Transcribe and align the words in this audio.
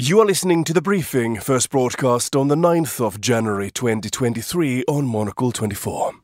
You 0.00 0.18
are 0.18 0.26
listening 0.26 0.64
to 0.64 0.72
the 0.72 0.82
briefing, 0.82 1.38
first 1.38 1.70
broadcast 1.70 2.34
on 2.34 2.48
the 2.48 2.56
9th 2.56 3.00
of 3.00 3.20
January 3.20 3.70
2023 3.70 4.82
on 4.88 5.06
Monocle 5.06 5.52
24. 5.52 6.14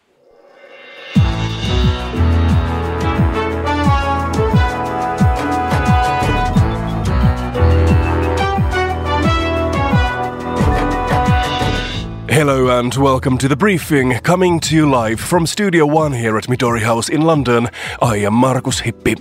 Hello 12.28 12.76
and 12.76 12.96
welcome 12.96 13.38
to 13.38 13.46
the 13.46 13.54
briefing, 13.56 14.14
coming 14.24 14.58
to 14.58 14.74
you 14.74 14.90
live 14.90 15.20
from 15.20 15.46
Studio 15.46 15.86
One 15.86 16.10
here 16.10 16.36
at 16.36 16.48
Midori 16.48 16.80
House 16.80 17.08
in 17.08 17.20
London. 17.20 17.68
I 18.02 18.16
am 18.16 18.34
Markus 18.34 18.80
Hippi. 18.80 19.14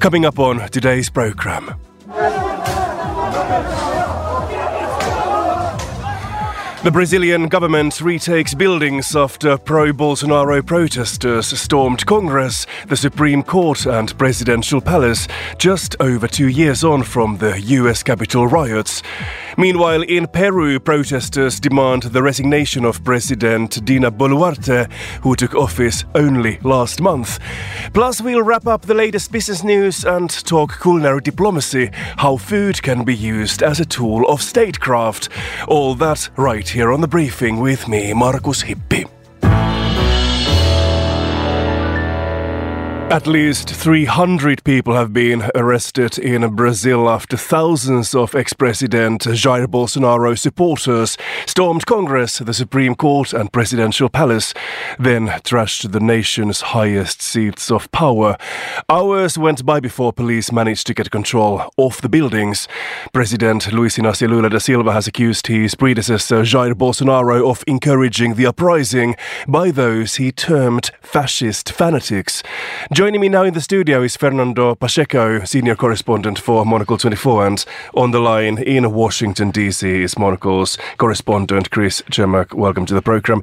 Coming 0.00 0.24
up 0.24 0.38
on 0.38 0.70
today's 0.70 1.10
programme. 1.10 1.74
The 6.82 6.90
Brazilian 6.90 7.48
government 7.48 8.00
retakes 8.00 8.54
buildings 8.54 9.14
after 9.14 9.58
pro 9.58 9.92
Bolsonaro 9.92 10.64
protesters 10.64 11.48
stormed 11.60 12.06
Congress, 12.06 12.66
the 12.86 12.96
Supreme 12.96 13.42
Court, 13.42 13.84
and 13.84 14.16
Presidential 14.16 14.80
Palace 14.80 15.28
just 15.58 15.94
over 16.00 16.26
two 16.26 16.48
years 16.48 16.82
on 16.82 17.02
from 17.02 17.36
the 17.36 17.60
US 17.60 18.02
Capitol 18.02 18.46
riots. 18.46 19.02
Meanwhile, 19.58 20.02
in 20.02 20.26
Peru, 20.26 20.80
protesters 20.80 21.60
demand 21.60 22.04
the 22.04 22.22
resignation 22.22 22.86
of 22.86 23.04
President 23.04 23.84
Dina 23.84 24.10
Boluarte, 24.10 24.90
who 25.22 25.36
took 25.36 25.54
office 25.54 26.04
only 26.14 26.58
last 26.62 27.02
month. 27.02 27.38
Plus, 27.92 28.22
we'll 28.22 28.42
wrap 28.42 28.66
up 28.66 28.82
the 28.82 28.94
latest 28.94 29.32
business 29.32 29.62
news 29.62 30.06
and 30.06 30.30
talk 30.30 30.80
culinary 30.80 31.20
diplomacy, 31.20 31.90
how 32.16 32.38
food 32.38 32.82
can 32.82 33.04
be 33.04 33.14
used 33.14 33.62
as 33.62 33.80
a 33.80 33.84
tool 33.84 34.26
of 34.28 34.40
statecraft. 34.40 35.28
All 35.68 35.94
that 35.96 36.30
right 36.38 36.69
here 36.70 36.92
on 36.92 37.00
the 37.00 37.08
briefing 37.08 37.60
with 37.60 37.88
me, 37.88 38.12
Markus 38.12 38.62
Hippi. 38.62 39.19
At 43.10 43.26
least 43.26 43.68
300 43.68 44.62
people 44.62 44.94
have 44.94 45.12
been 45.12 45.50
arrested 45.56 46.16
in 46.16 46.48
Brazil 46.54 47.10
after 47.10 47.36
thousands 47.36 48.14
of 48.14 48.36
ex 48.36 48.52
President 48.52 49.22
Jair 49.22 49.66
Bolsonaro 49.66 50.38
supporters 50.38 51.18
stormed 51.44 51.86
Congress, 51.86 52.38
the 52.38 52.54
Supreme 52.54 52.94
Court, 52.94 53.32
and 53.32 53.52
Presidential 53.52 54.08
Palace, 54.08 54.54
then 54.96 55.26
trashed 55.42 55.90
the 55.90 55.98
nation's 55.98 56.60
highest 56.60 57.20
seats 57.20 57.68
of 57.68 57.90
power. 57.90 58.36
Hours 58.88 59.36
went 59.36 59.66
by 59.66 59.80
before 59.80 60.12
police 60.12 60.52
managed 60.52 60.86
to 60.86 60.94
get 60.94 61.10
control 61.10 61.62
of 61.78 62.00
the 62.02 62.08
buildings. 62.08 62.68
President 63.12 63.72
Luiz 63.72 63.96
Inácio 63.96 64.28
Lula 64.28 64.50
da 64.50 64.58
Silva 64.58 64.92
has 64.92 65.08
accused 65.08 65.48
his 65.48 65.74
predecessor 65.74 66.42
Jair 66.42 66.74
Bolsonaro 66.74 67.50
of 67.50 67.64
encouraging 67.66 68.34
the 68.34 68.46
uprising 68.46 69.16
by 69.48 69.72
those 69.72 70.14
he 70.14 70.30
termed 70.30 70.92
fascist 71.02 71.72
fanatics. 71.72 72.44
Joining 73.00 73.22
me 73.22 73.30
now 73.30 73.44
in 73.44 73.54
the 73.54 73.62
studio 73.62 74.02
is 74.02 74.14
Fernando 74.14 74.74
Pacheco, 74.74 75.42
senior 75.44 75.74
correspondent 75.74 76.38
for 76.38 76.66
Monocle 76.66 76.98
24, 76.98 77.46
and 77.46 77.64
on 77.94 78.10
the 78.10 78.20
line 78.20 78.58
in 78.58 78.92
Washington, 78.92 79.50
D.C. 79.50 80.02
is 80.02 80.18
Monocle's 80.18 80.76
correspondent 80.98 81.70
Chris 81.70 82.02
Cermak. 82.10 82.52
Welcome 82.52 82.84
to 82.84 82.92
the 82.92 83.00
program. 83.00 83.40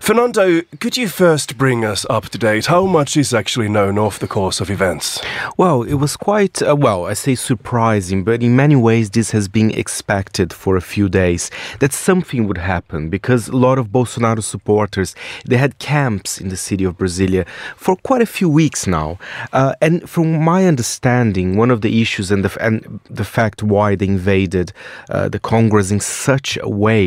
Fernando, 0.00 0.62
could 0.78 0.96
you 0.96 1.08
first 1.08 1.58
bring 1.58 1.84
us 1.84 2.06
up 2.08 2.28
to 2.28 2.38
date? 2.38 2.66
How 2.66 2.86
much 2.86 3.16
is 3.16 3.34
actually 3.34 3.68
known 3.68 3.98
of 3.98 4.20
the 4.20 4.28
course 4.28 4.60
of 4.60 4.70
events? 4.70 5.20
Well, 5.56 5.82
it 5.82 5.94
was 5.94 6.16
quite, 6.16 6.62
uh, 6.62 6.76
well, 6.76 7.06
I 7.06 7.14
say 7.14 7.34
surprising, 7.34 8.22
but 8.22 8.44
in 8.44 8.54
many 8.54 8.76
ways 8.76 9.10
this 9.10 9.32
has 9.32 9.48
been 9.48 9.72
expected 9.72 10.52
for 10.52 10.76
a 10.76 10.80
few 10.80 11.08
days 11.08 11.50
that 11.80 11.92
something 11.92 12.46
would 12.46 12.58
happen 12.58 13.10
because 13.10 13.48
a 13.48 13.56
lot 13.56 13.76
of 13.76 13.88
Bolsonaro 13.88 14.40
supporters, 14.40 15.16
they 15.44 15.56
had 15.56 15.80
camps 15.80 16.40
in 16.40 16.48
the 16.48 16.56
city 16.56 16.84
of 16.84 16.96
Brasilia 16.96 17.44
for 17.76 17.96
quite 17.96 18.22
a 18.22 18.26
few 18.38 18.48
weeks 18.48 18.86
now 18.86 18.99
now. 19.00 19.18
Uh, 19.52 19.72
and 19.86 19.94
from 20.14 20.26
my 20.52 20.60
understanding, 20.72 21.46
one 21.62 21.70
of 21.74 21.80
the 21.80 21.92
issues 22.02 22.30
and 22.34 22.42
the, 22.44 22.52
and 22.66 23.00
the 23.20 23.28
fact 23.36 23.58
why 23.62 23.88
they 23.98 24.08
invaded 24.18 24.68
uh, 25.08 25.28
the 25.34 25.42
Congress 25.54 25.90
in 25.90 26.00
such 26.00 26.48
a 26.68 26.70
way, 26.84 27.04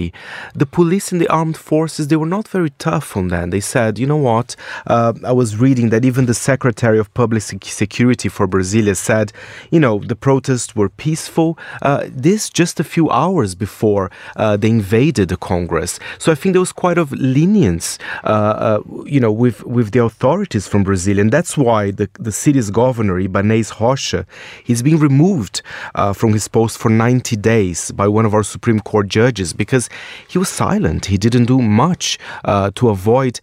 the 0.62 0.70
police 0.80 1.08
and 1.12 1.20
the 1.22 1.32
armed 1.40 1.60
forces, 1.72 2.08
they 2.08 2.20
were 2.24 2.34
not 2.38 2.48
very 2.58 2.72
tough 2.90 3.08
on 3.20 3.26
that. 3.34 3.52
They 3.56 3.64
said, 3.76 3.92
you 4.02 4.08
know 4.12 4.24
what, 4.32 4.56
uh, 4.88 5.14
I 5.32 5.34
was 5.42 5.50
reading 5.66 5.90
that 5.90 6.04
even 6.10 6.26
the 6.26 6.40
Secretary 6.52 7.00
of 7.00 7.08
Public 7.14 7.44
Security 7.84 8.30
for 8.30 8.46
Brasilia 8.48 8.96
said, 8.96 9.28
you 9.72 9.80
know, 9.80 9.96
the 10.12 10.16
protests 10.28 10.72
were 10.80 10.90
peaceful. 10.90 11.50
Uh, 11.82 12.02
this 12.28 12.50
just 12.50 12.80
a 12.80 12.84
few 12.96 13.10
hours 13.10 13.56
before 13.56 14.06
uh, 14.36 14.58
they 14.62 14.70
invaded 14.70 15.28
the 15.30 15.38
Congress. 15.38 16.00
So 16.18 16.32
I 16.34 16.36
think 16.36 16.54
there 16.54 16.66
was 16.68 16.76
quite 16.86 17.00
of 17.04 17.12
lenience, 17.12 17.88
uh, 18.24 18.80
you 19.06 19.20
know, 19.24 19.34
with, 19.44 19.58
with 19.76 19.92
the 19.96 20.04
authorities 20.10 20.68
from 20.68 20.84
Brazil. 20.84 21.20
And 21.20 21.32
that's 21.32 21.58
why 21.58 21.83
why 21.84 21.92
the, 21.92 22.10
the 22.20 22.32
city's 22.32 22.70
governor, 22.70 23.16
Ibaneis 23.22 23.80
Rocha, 23.80 24.26
he's 24.64 24.82
been 24.82 25.00
removed 25.00 25.62
uh, 25.96 26.14
from 26.14 26.34
his 26.34 26.48
post 26.48 26.78
for 26.78 26.90
90 26.90 27.36
days 27.38 27.92
by 27.92 28.08
one 28.08 28.26
of 28.26 28.34
our 28.34 28.44
Supreme 28.44 28.80
Court 28.80 29.08
judges 29.08 29.54
because 29.54 29.90
he 30.28 30.38
was 30.38 30.50
silent. 30.50 31.06
He 31.06 31.18
didn't 31.18 31.46
do 31.46 31.62
much 31.62 32.18
uh, 32.46 32.72
to 32.76 32.90
avoid, 32.90 33.40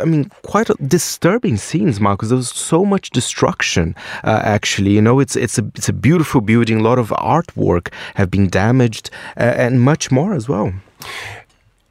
I 0.00 0.04
mean, 0.04 0.30
quite 0.42 0.68
disturbing 0.86 1.56
scenes, 1.56 2.00
Marcus. 2.00 2.28
There 2.28 2.36
was 2.36 2.50
so 2.50 2.84
much 2.84 3.10
destruction, 3.10 3.94
uh, 4.24 4.40
actually. 4.44 4.92
You 4.92 5.02
know, 5.02 5.20
it's, 5.20 5.36
it's, 5.36 5.58
a, 5.58 5.64
it's 5.74 5.88
a 5.88 5.92
beautiful 5.92 6.40
building. 6.40 6.80
A 6.80 6.82
lot 6.82 6.98
of 6.98 7.08
artwork 7.10 7.92
have 8.14 8.30
been 8.30 8.48
damaged 8.48 9.10
uh, 9.36 9.54
and 9.64 9.80
much 9.80 10.10
more 10.10 10.34
as 10.34 10.48
well. 10.48 10.72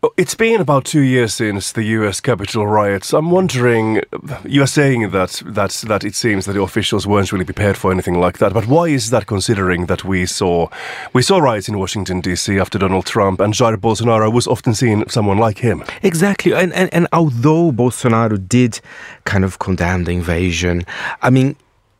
Oh, 0.06 0.14
it's 0.18 0.36
been 0.36 0.59
about 0.59 0.84
two 0.84 1.00
years 1.00 1.34
since 1.34 1.72
the 1.72 1.84
U.S. 1.84 2.19
Capitol 2.19 2.68
riots. 2.68 3.14
I'm 3.14 3.31
wondering, 3.31 4.02
you 4.44 4.62
are 4.62 4.68
saying 4.68 5.12
that 5.12 5.41
that 5.46 5.72
that 5.88 6.03
it 6.03 6.14
seems 6.14 6.46
that 6.46 6.52
the 6.52 6.62
officials 6.62 7.08
weren't 7.08 7.31
really 7.31 7.46
prepared 7.46 7.78
for 7.78 7.90
anything 7.90 8.19
like 8.19 8.40
that. 8.40 8.53
But 8.53 8.68
why 8.68 8.90
is 8.90 9.12
that, 9.12 9.28
considering 9.28 9.86
that 9.86 10.03
we 10.03 10.25
saw 10.25 10.68
we 11.13 11.22
saw 11.22 11.38
riots 11.38 11.69
in 11.69 11.80
Washington 11.80 12.19
D.C. 12.19 12.59
after 12.59 12.78
Donald 12.78 13.06
Trump 13.06 13.40
and 13.40 13.53
Jair 13.53 13.78
Bolsonaro 13.78 14.30
was 14.30 14.46
often 14.46 14.74
seen 14.74 15.08
someone 15.08 15.38
like 15.38 15.59
him? 15.59 15.86
Exactly, 16.02 16.53
and 16.53 16.74
and, 16.74 16.94
and 16.94 17.08
although 17.13 17.72
Bolsonaro 17.72 18.38
did 18.50 18.81
kind 19.24 19.46
of 19.46 19.59
condemn 19.59 20.03
the 20.03 20.12
invasion, 20.12 20.84
I 21.22 21.30
mean 21.30 21.56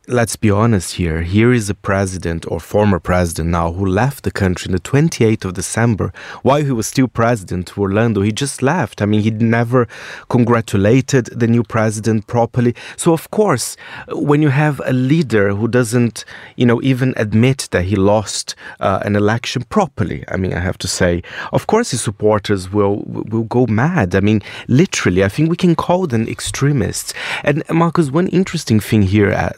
let's 0.06 0.36
be 0.36 0.50
honest 0.50 0.96
here. 0.96 1.22
Here 1.22 1.52
is 1.52 1.70
a 1.70 1.74
president 1.74 2.44
or 2.50 2.60
former 2.60 3.00
president 3.00 3.48
now 3.48 3.72
who 3.72 3.86
left 3.86 4.24
the 4.24 4.30
country 4.30 4.68
on 4.68 4.72
the 4.72 4.80
28th 4.80 5.46
of 5.46 5.54
December 5.54 6.12
while 6.42 6.62
he 6.62 6.72
was 6.72 6.86
still 6.86 7.08
president 7.08 7.78
Orlando. 7.78 8.20
He 8.20 8.30
just 8.30 8.60
left. 8.60 9.00
I 9.00 9.06
mean, 9.06 9.22
he 9.22 9.30
never 9.30 9.88
congratulated 10.28 11.26
the 11.26 11.46
new 11.46 11.62
president 11.62 12.26
properly. 12.26 12.74
So, 12.96 13.14
of 13.14 13.30
course, 13.30 13.76
when 14.08 14.42
you 14.42 14.50
have 14.50 14.80
a 14.84 14.92
leader 14.92 15.54
who 15.54 15.68
doesn't, 15.68 16.26
you 16.56 16.66
know, 16.66 16.82
even 16.82 17.14
admit 17.16 17.68
that 17.70 17.84
he 17.84 17.96
lost 17.96 18.54
uh, 18.80 19.00
an 19.04 19.16
election 19.16 19.62
properly, 19.70 20.24
I 20.28 20.36
mean, 20.36 20.52
I 20.52 20.60
have 20.60 20.76
to 20.78 20.88
say, 20.88 21.22
of 21.52 21.66
course, 21.66 21.92
his 21.92 22.02
supporters 22.02 22.70
will 22.70 23.04
will 23.06 23.44
go 23.44 23.66
mad. 23.66 24.14
I 24.14 24.20
mean, 24.20 24.42
literally, 24.68 25.24
I 25.24 25.28
think 25.28 25.48
we 25.48 25.56
can 25.56 25.74
call 25.74 26.06
them 26.06 26.28
extremists. 26.28 27.14
And 27.42 27.62
Marcus, 27.70 28.10
one 28.10 28.28
interesting 28.28 28.80
thing 28.80 29.02
here 29.02 29.32
uh, 29.32 29.50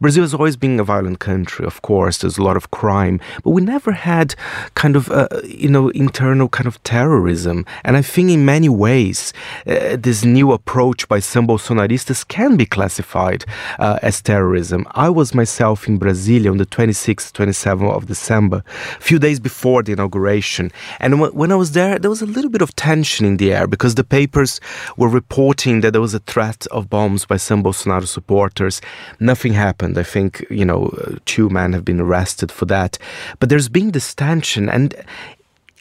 Brazil 0.00 0.22
has 0.22 0.34
always 0.34 0.56
been 0.56 0.78
a 0.80 0.84
violent 0.84 1.18
country, 1.20 1.64
of 1.66 1.82
course. 1.82 2.18
There's 2.18 2.38
a 2.38 2.42
lot 2.42 2.56
of 2.56 2.70
crime, 2.70 3.20
but 3.42 3.50
we 3.50 3.62
never 3.62 3.92
had 3.92 4.34
kind 4.74 4.96
of, 4.96 5.10
uh, 5.10 5.28
you 5.44 5.68
know, 5.68 5.88
internal 5.90 6.48
kind 6.48 6.66
of 6.66 6.82
terrorism. 6.82 7.66
And 7.84 7.96
I 7.96 8.02
think 8.02 8.30
in 8.30 8.44
many 8.44 8.68
ways, 8.68 9.32
uh, 9.66 9.96
this 9.96 10.24
new 10.24 10.52
approach 10.52 11.08
by 11.08 11.20
some 11.20 11.46
Bolsonaristas 11.46 12.26
can 12.26 12.56
be 12.56 12.66
classified 12.66 13.44
uh, 13.78 13.98
as 14.02 14.20
terrorism. 14.22 14.86
I 14.92 15.08
was 15.08 15.34
myself 15.34 15.88
in 15.88 15.98
Brasilia 15.98 16.50
on 16.50 16.58
the 16.58 16.66
26th, 16.66 17.32
27th 17.32 17.94
of 17.94 18.06
December, 18.06 18.62
a 18.98 19.00
few 19.00 19.18
days 19.18 19.40
before 19.40 19.82
the 19.82 19.92
inauguration. 19.92 20.70
And 20.98 21.12
w- 21.14 21.32
when 21.32 21.52
I 21.52 21.56
was 21.56 21.72
there, 21.72 21.98
there 21.98 22.10
was 22.10 22.22
a 22.22 22.26
little 22.26 22.50
bit 22.50 22.62
of 22.62 22.74
tension 22.76 23.26
in 23.26 23.36
the 23.36 23.52
air 23.52 23.66
because 23.66 23.94
the 23.94 24.04
papers 24.04 24.60
were 24.96 25.08
reporting 25.08 25.80
that 25.80 25.92
there 25.92 26.00
was 26.00 26.14
a 26.14 26.20
threat 26.20 26.66
of 26.70 26.88
bombs 26.88 27.24
by 27.24 27.36
some 27.36 27.62
Bolsonaro 27.62 28.06
supporters. 28.06 28.80
Nothing 29.18 29.49
happened. 29.52 29.98
I 29.98 30.02
think, 30.02 30.44
you 30.50 30.64
know, 30.64 30.86
uh, 30.86 31.16
two 31.24 31.48
men 31.48 31.72
have 31.72 31.84
been 31.84 32.00
arrested 32.00 32.50
for 32.50 32.66
that. 32.66 32.98
But 33.38 33.48
there's 33.48 33.68
been 33.68 33.92
this 33.92 34.14
tension. 34.14 34.68
And 34.68 34.94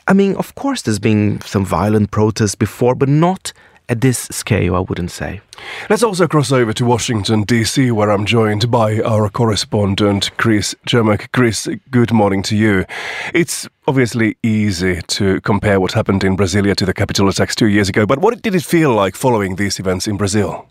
I 0.07 0.13
mean, 0.13 0.35
of 0.35 0.55
course, 0.55 0.81
there's 0.81 0.99
been 0.99 1.41
some 1.41 1.65
violent 1.65 2.11
protests 2.11 2.55
before, 2.55 2.95
but 2.95 3.09
not 3.09 3.53
at 3.89 4.01
this 4.01 4.19
scale, 4.31 4.75
I 4.75 4.79
wouldn't 4.79 5.11
say. 5.11 5.41
Let's 5.89 6.03
also 6.03 6.27
cross 6.27 6.51
over 6.51 6.71
to 6.73 6.85
Washington, 6.85 7.43
D.C., 7.43 7.91
where 7.91 8.11
I'm 8.11 8.25
joined 8.25 8.69
by 8.69 9.01
our 9.01 9.29
correspondent, 9.29 10.29
Chris 10.37 10.75
Cermak. 10.87 11.31
Chris, 11.31 11.67
good 11.89 12.13
morning 12.13 12.43
to 12.43 12.55
you. 12.55 12.85
It's 13.33 13.67
obviously 13.87 14.37
easy 14.43 15.01
to 15.07 15.41
compare 15.41 15.79
what 15.79 15.93
happened 15.93 16.23
in 16.23 16.37
Brasilia 16.37 16.75
to 16.75 16.85
the 16.85 16.93
Capitol 16.93 17.27
attacks 17.27 17.55
two 17.55 17.67
years 17.67 17.89
ago, 17.89 18.05
but 18.05 18.19
what 18.19 18.41
did 18.41 18.53
it 18.53 18.63
feel 18.63 18.93
like 18.93 19.15
following 19.15 19.55
these 19.55 19.79
events 19.79 20.07
in 20.07 20.17
Brazil? 20.17 20.69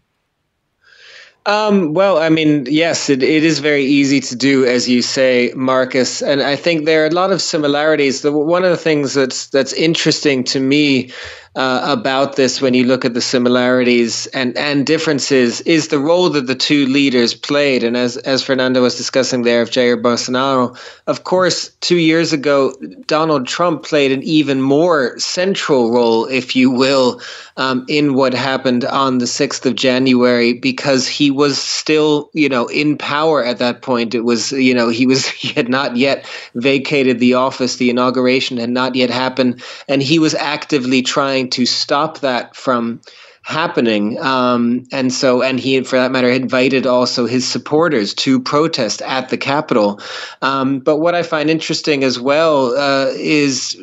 Um, 1.46 1.94
well, 1.94 2.18
I 2.18 2.28
mean, 2.28 2.66
yes, 2.68 3.08
it, 3.08 3.22
it 3.22 3.42
is 3.42 3.60
very 3.60 3.84
easy 3.84 4.20
to 4.20 4.36
do, 4.36 4.66
as 4.66 4.88
you 4.88 5.00
say, 5.00 5.52
Marcus. 5.56 6.20
And 6.20 6.42
I 6.42 6.56
think 6.56 6.84
there 6.84 7.04
are 7.04 7.06
a 7.06 7.10
lot 7.10 7.32
of 7.32 7.40
similarities. 7.40 8.20
The, 8.20 8.32
one 8.32 8.64
of 8.64 8.70
the 8.70 8.76
things 8.76 9.14
that's 9.14 9.46
that's 9.46 9.72
interesting 9.72 10.44
to 10.44 10.60
me 10.60 11.10
uh, 11.58 11.80
about 11.82 12.36
this 12.36 12.62
when 12.62 12.72
you 12.72 12.84
look 12.84 13.04
at 13.04 13.14
the 13.14 13.20
similarities 13.20 14.28
and, 14.28 14.56
and 14.56 14.86
differences 14.86 15.60
is 15.62 15.88
the 15.88 15.98
role 15.98 16.30
that 16.30 16.46
the 16.46 16.54
two 16.54 16.86
leaders 16.86 17.34
played. 17.34 17.82
And 17.82 17.96
as, 17.96 18.16
as 18.18 18.44
Fernando 18.44 18.82
was 18.82 18.94
discussing 18.94 19.42
there 19.42 19.60
of 19.60 19.68
Jair 19.68 20.00
Bolsonaro, 20.00 20.78
of 21.08 21.24
course, 21.24 21.70
two 21.80 21.96
years 21.96 22.32
ago, 22.32 22.72
Donald 23.06 23.48
Trump 23.48 23.82
played 23.82 24.12
an 24.12 24.22
even 24.22 24.62
more 24.62 25.18
central 25.18 25.90
role, 25.90 26.26
if 26.26 26.54
you 26.54 26.70
will, 26.70 27.20
um, 27.56 27.84
in 27.88 28.14
what 28.14 28.34
happened 28.34 28.84
on 28.84 29.18
the 29.18 29.24
6th 29.24 29.66
of 29.66 29.74
January 29.74 30.52
because 30.52 31.08
he 31.08 31.28
was 31.28 31.60
still, 31.60 32.30
you 32.34 32.48
know, 32.48 32.66
in 32.66 32.96
power 32.96 33.44
at 33.44 33.58
that 33.58 33.82
point. 33.82 34.14
It 34.14 34.20
was, 34.20 34.52
you 34.52 34.72
know, 34.72 34.90
he 34.90 35.08
was, 35.08 35.26
he 35.30 35.48
had 35.54 35.68
not 35.68 35.96
yet 35.96 36.24
vacated 36.54 37.18
the 37.18 37.34
office. 37.34 37.76
The 37.76 37.90
inauguration 37.90 38.58
had 38.58 38.70
not 38.70 38.94
yet 38.94 39.10
happened. 39.10 39.60
And 39.88 40.04
he 40.04 40.20
was 40.20 40.36
actively 40.36 41.02
trying 41.02 41.47
to 41.52 41.66
stop 41.66 42.20
that 42.20 42.54
from 42.56 43.00
happening. 43.42 44.18
Um, 44.20 44.84
and 44.92 45.10
so, 45.10 45.42
and 45.42 45.58
he, 45.58 45.80
for 45.82 45.96
that 45.96 46.12
matter, 46.12 46.28
invited 46.28 46.86
also 46.86 47.24
his 47.24 47.48
supporters 47.48 48.12
to 48.14 48.40
protest 48.40 49.00
at 49.00 49.30
the 49.30 49.38
Capitol. 49.38 50.00
Um, 50.42 50.80
but 50.80 50.98
what 50.98 51.14
I 51.14 51.22
find 51.22 51.48
interesting 51.48 52.04
as 52.04 52.20
well 52.20 52.76
uh, 52.76 53.06
is 53.16 53.74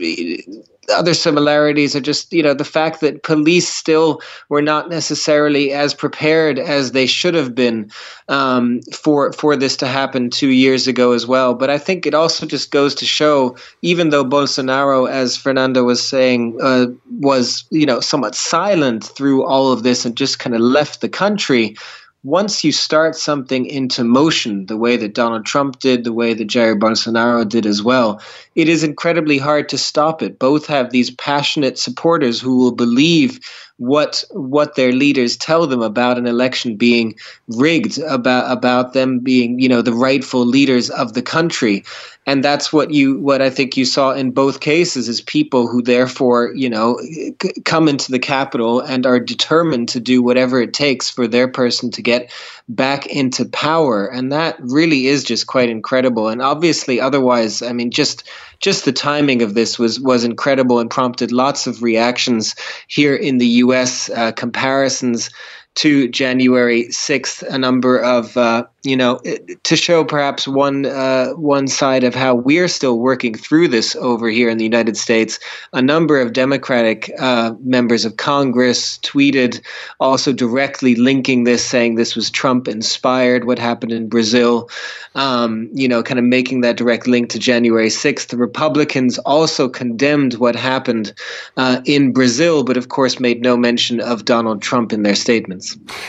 other 0.93 1.13
similarities 1.13 1.95
are 1.95 2.01
just 2.01 2.31
you 2.31 2.43
know 2.43 2.53
the 2.53 2.63
fact 2.63 3.01
that 3.01 3.23
police 3.23 3.67
still 3.67 4.21
were 4.49 4.61
not 4.61 4.89
necessarily 4.89 5.71
as 5.71 5.93
prepared 5.93 6.59
as 6.59 6.91
they 6.91 7.05
should 7.05 7.33
have 7.33 7.55
been 7.55 7.89
um, 8.27 8.81
for 8.93 9.31
for 9.33 9.55
this 9.55 9.77
to 9.77 9.87
happen 9.87 10.29
two 10.29 10.49
years 10.49 10.87
ago 10.87 11.11
as 11.11 11.27
well. 11.27 11.53
But 11.53 11.69
I 11.69 11.77
think 11.77 12.05
it 12.05 12.13
also 12.13 12.45
just 12.45 12.71
goes 12.71 12.95
to 12.95 13.05
show, 13.05 13.57
even 13.81 14.09
though 14.09 14.25
Bolsonaro, 14.25 15.09
as 15.09 15.37
Fernando 15.37 15.83
was 15.83 16.05
saying, 16.05 16.57
uh, 16.61 16.87
was 17.19 17.65
you 17.69 17.85
know 17.85 17.99
somewhat 17.99 18.35
silent 18.35 19.03
through 19.03 19.43
all 19.43 19.71
of 19.71 19.83
this 19.83 20.05
and 20.05 20.15
just 20.15 20.39
kind 20.39 20.55
of 20.55 20.61
left 20.61 21.01
the 21.01 21.09
country 21.09 21.75
once 22.25 22.63
you 22.63 22.71
start 22.71 23.15
something 23.15 23.67
into 23.67 24.03
motion, 24.03 24.65
the 24.65 24.75
way 24.75 24.97
that 24.97 25.13
Donald 25.13 25.45
Trump 25.45 25.77
did, 25.77 26.03
the 26.03 26.11
way 26.11 26.33
that 26.33 26.47
Jair 26.47 26.77
Bolsonaro 26.77 27.47
did 27.47 27.67
as 27.67 27.83
well, 27.83 28.19
it 28.55 28.67
is 28.67 28.83
incredibly 28.83 29.37
hard 29.37 29.69
to 29.69 29.77
stop 29.77 30.23
it. 30.23 30.39
Both 30.39 30.65
have 30.65 30.89
these 30.89 31.11
passionate 31.11 31.77
supporters 31.77 32.41
who 32.41 32.57
will 32.57 32.71
believe 32.71 33.39
what 33.77 34.23
what 34.31 34.75
their 34.75 34.91
leaders 34.91 35.37
tell 35.37 35.67
them 35.67 35.83
about 35.83 36.17
an 36.17 36.25
election 36.25 36.77
being 36.77 37.15
rigged, 37.49 37.99
about 37.99 38.51
about 38.51 38.93
them 38.93 39.19
being, 39.19 39.59
you 39.59 39.69
know, 39.69 39.83
the 39.83 39.93
rightful 39.93 40.45
leaders 40.47 40.89
of 40.89 41.13
the 41.13 41.21
country. 41.21 41.83
And 42.27 42.43
that's 42.43 42.73
what 42.73 42.91
you 42.91 43.19
what 43.19 43.41
I 43.41 43.49
think 43.49 43.77
you 43.77 43.85
saw 43.85 44.11
in 44.11 44.31
both 44.31 44.59
cases 44.59 45.07
is 45.07 45.21
people 45.21 45.67
who 45.67 45.81
therefore, 45.81 46.51
you 46.55 46.69
know, 46.69 46.99
c- 46.99 47.61
come 47.65 47.87
into 47.87 48.11
the 48.11 48.19
capital 48.19 48.79
and 48.79 49.05
are 49.05 49.19
determined 49.19 49.89
to 49.89 49.99
do 49.99 50.23
whatever 50.23 50.59
it 50.59 50.73
takes 50.73 51.09
for 51.09 51.27
their 51.27 51.47
person 51.47 51.91
to 51.91 52.01
get 52.01 52.31
back 52.67 53.05
into 53.05 53.45
power. 53.45 54.07
And 54.07 54.31
that 54.31 54.57
really 54.59 55.05
is 55.05 55.23
just 55.23 55.45
quite 55.45 55.69
incredible. 55.69 56.27
And 56.27 56.41
obviously 56.41 56.99
otherwise, 56.99 57.61
I 57.61 57.73
mean 57.73 57.91
just 57.91 58.27
just 58.59 58.85
the 58.85 58.91
timing 58.91 59.43
of 59.43 59.53
this 59.53 59.77
was 59.77 59.99
was 59.99 60.23
incredible 60.23 60.79
and 60.79 60.89
prompted 60.89 61.31
lots 61.31 61.67
of 61.67 61.83
reactions 61.83 62.55
here 62.87 63.15
in 63.15 63.37
the 63.37 63.47
U.S. 63.63 64.09
Uh, 64.09 64.31
comparisons 64.31 65.29
to 65.75 66.07
January 66.07 66.85
6th, 66.85 67.43
a 67.43 67.57
number 67.57 67.99
of 67.99 68.35
uh, 68.37 68.65
you 68.85 68.95
know, 68.95 69.19
to 69.63 69.75
show 69.75 70.05
perhaps 70.05 70.47
one 70.47 70.85
uh, 70.85 71.29
one 71.31 71.67
side 71.67 72.03
of 72.03 72.13
how 72.13 72.35
we're 72.35 72.67
still 72.67 72.99
working 72.99 73.33
through 73.33 73.67
this 73.67 73.95
over 73.95 74.29
here 74.29 74.47
in 74.47 74.57
the 74.57 74.63
United 74.63 74.95
States. 74.95 75.39
A 75.73 75.81
number 75.81 76.21
of 76.21 76.33
Democratic 76.33 77.11
uh, 77.19 77.53
members 77.61 78.05
of 78.05 78.17
Congress 78.17 78.99
tweeted, 78.99 79.61
also 79.99 80.31
directly 80.31 80.95
linking 80.95 81.43
this, 81.45 81.65
saying 81.65 81.95
this 81.95 82.15
was 82.15 82.29
Trump 82.29 82.67
inspired. 82.67 83.45
What 83.45 83.57
happened 83.57 83.91
in 83.91 84.07
Brazil, 84.07 84.69
um, 85.15 85.69
you 85.73 85.87
know, 85.87 86.03
kind 86.03 86.19
of 86.19 86.25
making 86.25 86.61
that 86.61 86.77
direct 86.77 87.07
link 87.07 87.29
to 87.31 87.39
January 87.39 87.89
sixth. 87.89 88.29
The 88.29 88.37
Republicans 88.37 89.17
also 89.19 89.67
condemned 89.67 90.35
what 90.35 90.55
happened 90.55 91.13
uh, 91.57 91.81
in 91.85 92.13
Brazil, 92.13 92.63
but 92.63 92.77
of 92.77 92.89
course 92.89 93.19
made 93.19 93.41
no 93.41 93.57
mention 93.57 93.99
of 93.99 94.25
Donald 94.25 94.61
Trump 94.61 94.93
in 94.93 95.01
their 95.01 95.15
statements. 95.15 95.64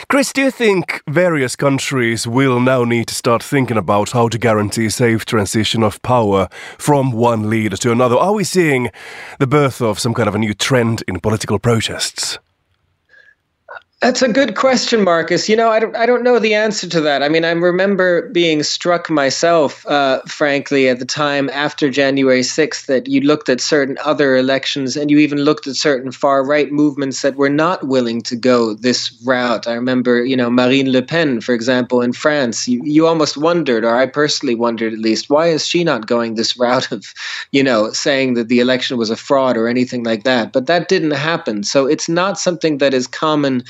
Chris, 0.08 0.32
do 0.32 0.42
you 0.42 0.50
think 0.50 1.02
various 1.08 1.56
countries 1.56 2.26
will 2.26 2.60
now 2.60 2.84
need 2.84 3.08
to 3.08 3.14
start 3.14 3.42
thinking 3.42 3.76
about 3.76 4.10
how 4.10 4.28
to 4.28 4.38
guarantee 4.38 4.88
safe 4.88 5.24
transition 5.24 5.82
of 5.82 6.00
power 6.02 6.48
from 6.78 7.12
one 7.12 7.50
leader 7.50 7.76
to 7.76 7.92
another. 7.92 8.16
Are 8.16 8.32
we 8.32 8.44
seeing 8.44 8.90
the 9.38 9.46
birth 9.46 9.80
of 9.80 9.98
some 9.98 10.14
kind 10.14 10.28
of 10.28 10.34
a 10.34 10.38
new 10.38 10.54
trend 10.54 11.02
in 11.08 11.20
political 11.20 11.58
protests? 11.58 12.38
That's 14.02 14.20
a 14.20 14.28
good 14.28 14.56
question, 14.56 15.04
Marcus. 15.04 15.48
You 15.48 15.56
know, 15.56 15.70
I 15.70 15.78
don't, 15.80 15.96
I 15.96 16.04
don't 16.04 16.22
know 16.22 16.38
the 16.38 16.52
answer 16.52 16.86
to 16.86 17.00
that. 17.00 17.22
I 17.22 17.30
mean, 17.30 17.46
I 17.46 17.50
remember 17.52 18.28
being 18.28 18.62
struck 18.62 19.08
myself, 19.08 19.86
uh, 19.86 20.20
frankly, 20.28 20.86
at 20.90 20.98
the 20.98 21.06
time 21.06 21.48
after 21.48 21.88
January 21.88 22.42
6th, 22.42 22.86
that 22.86 23.08
you 23.08 23.22
looked 23.22 23.48
at 23.48 23.58
certain 23.58 23.96
other 24.04 24.36
elections 24.36 24.98
and 24.98 25.10
you 25.10 25.18
even 25.18 25.38
looked 25.38 25.66
at 25.66 25.76
certain 25.76 26.12
far 26.12 26.44
right 26.44 26.70
movements 26.70 27.22
that 27.22 27.36
were 27.36 27.48
not 27.48 27.88
willing 27.88 28.20
to 28.20 28.36
go 28.36 28.74
this 28.74 29.18
route. 29.24 29.66
I 29.66 29.72
remember, 29.72 30.22
you 30.22 30.36
know, 30.36 30.50
Marine 30.50 30.92
Le 30.92 31.00
Pen, 31.00 31.40
for 31.40 31.54
example, 31.54 32.02
in 32.02 32.12
France. 32.12 32.68
You, 32.68 32.82
you 32.84 33.06
almost 33.06 33.38
wondered, 33.38 33.82
or 33.82 33.96
I 33.96 34.04
personally 34.04 34.54
wondered 34.54 34.92
at 34.92 34.98
least, 34.98 35.30
why 35.30 35.46
is 35.46 35.66
she 35.66 35.84
not 35.84 36.06
going 36.06 36.34
this 36.34 36.54
route 36.58 36.92
of, 36.92 37.14
you 37.50 37.62
know, 37.62 37.90
saying 37.92 38.34
that 38.34 38.48
the 38.48 38.60
election 38.60 38.98
was 38.98 39.08
a 39.08 39.16
fraud 39.16 39.56
or 39.56 39.68
anything 39.68 40.04
like 40.04 40.24
that? 40.24 40.52
But 40.52 40.66
that 40.66 40.88
didn't 40.88 41.12
happen. 41.12 41.62
So 41.62 41.86
it's 41.86 42.10
not 42.10 42.38
something 42.38 42.76
that 42.76 42.92
is 42.92 43.06
common 43.06 43.64